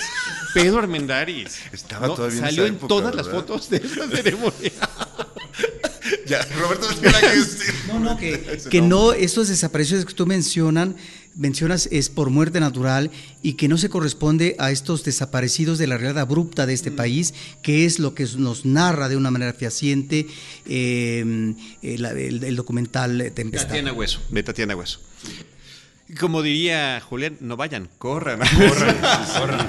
[0.54, 1.60] Pedro Armendaris.
[1.72, 4.72] Estaba todavía en Salió en todas las fotos de esa ceremonia.
[6.26, 6.88] ya, Roberto
[7.88, 10.96] No, no, que, que no, estos desaparecidos que tú mencionan,
[11.36, 13.12] mencionas es por muerte natural
[13.42, 16.96] y que no se corresponde a estos desaparecidos de la realidad abrupta de este mm.
[16.96, 20.28] país, que es lo que nos narra de una manera fehaciente
[20.68, 23.70] eh, el, documental Tempestad.
[23.70, 25.00] Tatiana Hueso, de Tatiana Hueso.
[26.20, 28.40] Como diría Julián, no vayan, corran.
[28.40, 28.98] Corran,
[29.38, 29.68] corran,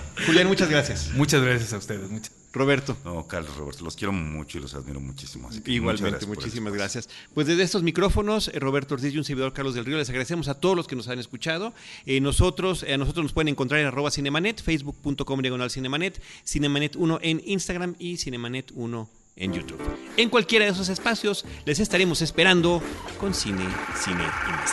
[0.24, 1.10] Julián, muchas gracias.
[1.14, 2.10] Muchas gracias a ustedes.
[2.10, 2.32] Muchas.
[2.56, 2.96] Roberto.
[3.04, 5.50] No, Carlos, Roberto, los quiero mucho y los admiro muchísimo.
[5.66, 7.08] Igualmente, muchísimas gracias.
[7.34, 10.48] Pues desde estos micrófonos, eh, Roberto Ortiz y un servidor Carlos del Río, les agradecemos
[10.48, 11.74] a todos los que nos han escuchado.
[12.06, 17.42] Eh, nosotros, a nosotros nos pueden encontrar en arroba cinemanet, facebook.com diagonal cinemanet, cinemanet1 en
[17.44, 19.06] Instagram y cinemanet1
[19.36, 19.80] en YouTube.
[20.16, 22.82] En cualquiera de esos espacios les estaremos esperando
[23.20, 23.66] con cine,
[24.02, 24.70] cine y más.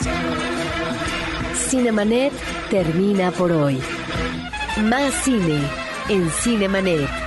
[1.68, 2.32] Cinemanet
[2.70, 3.78] termina por hoy.
[4.76, 5.60] Más cine
[6.08, 7.23] en Cinemanet.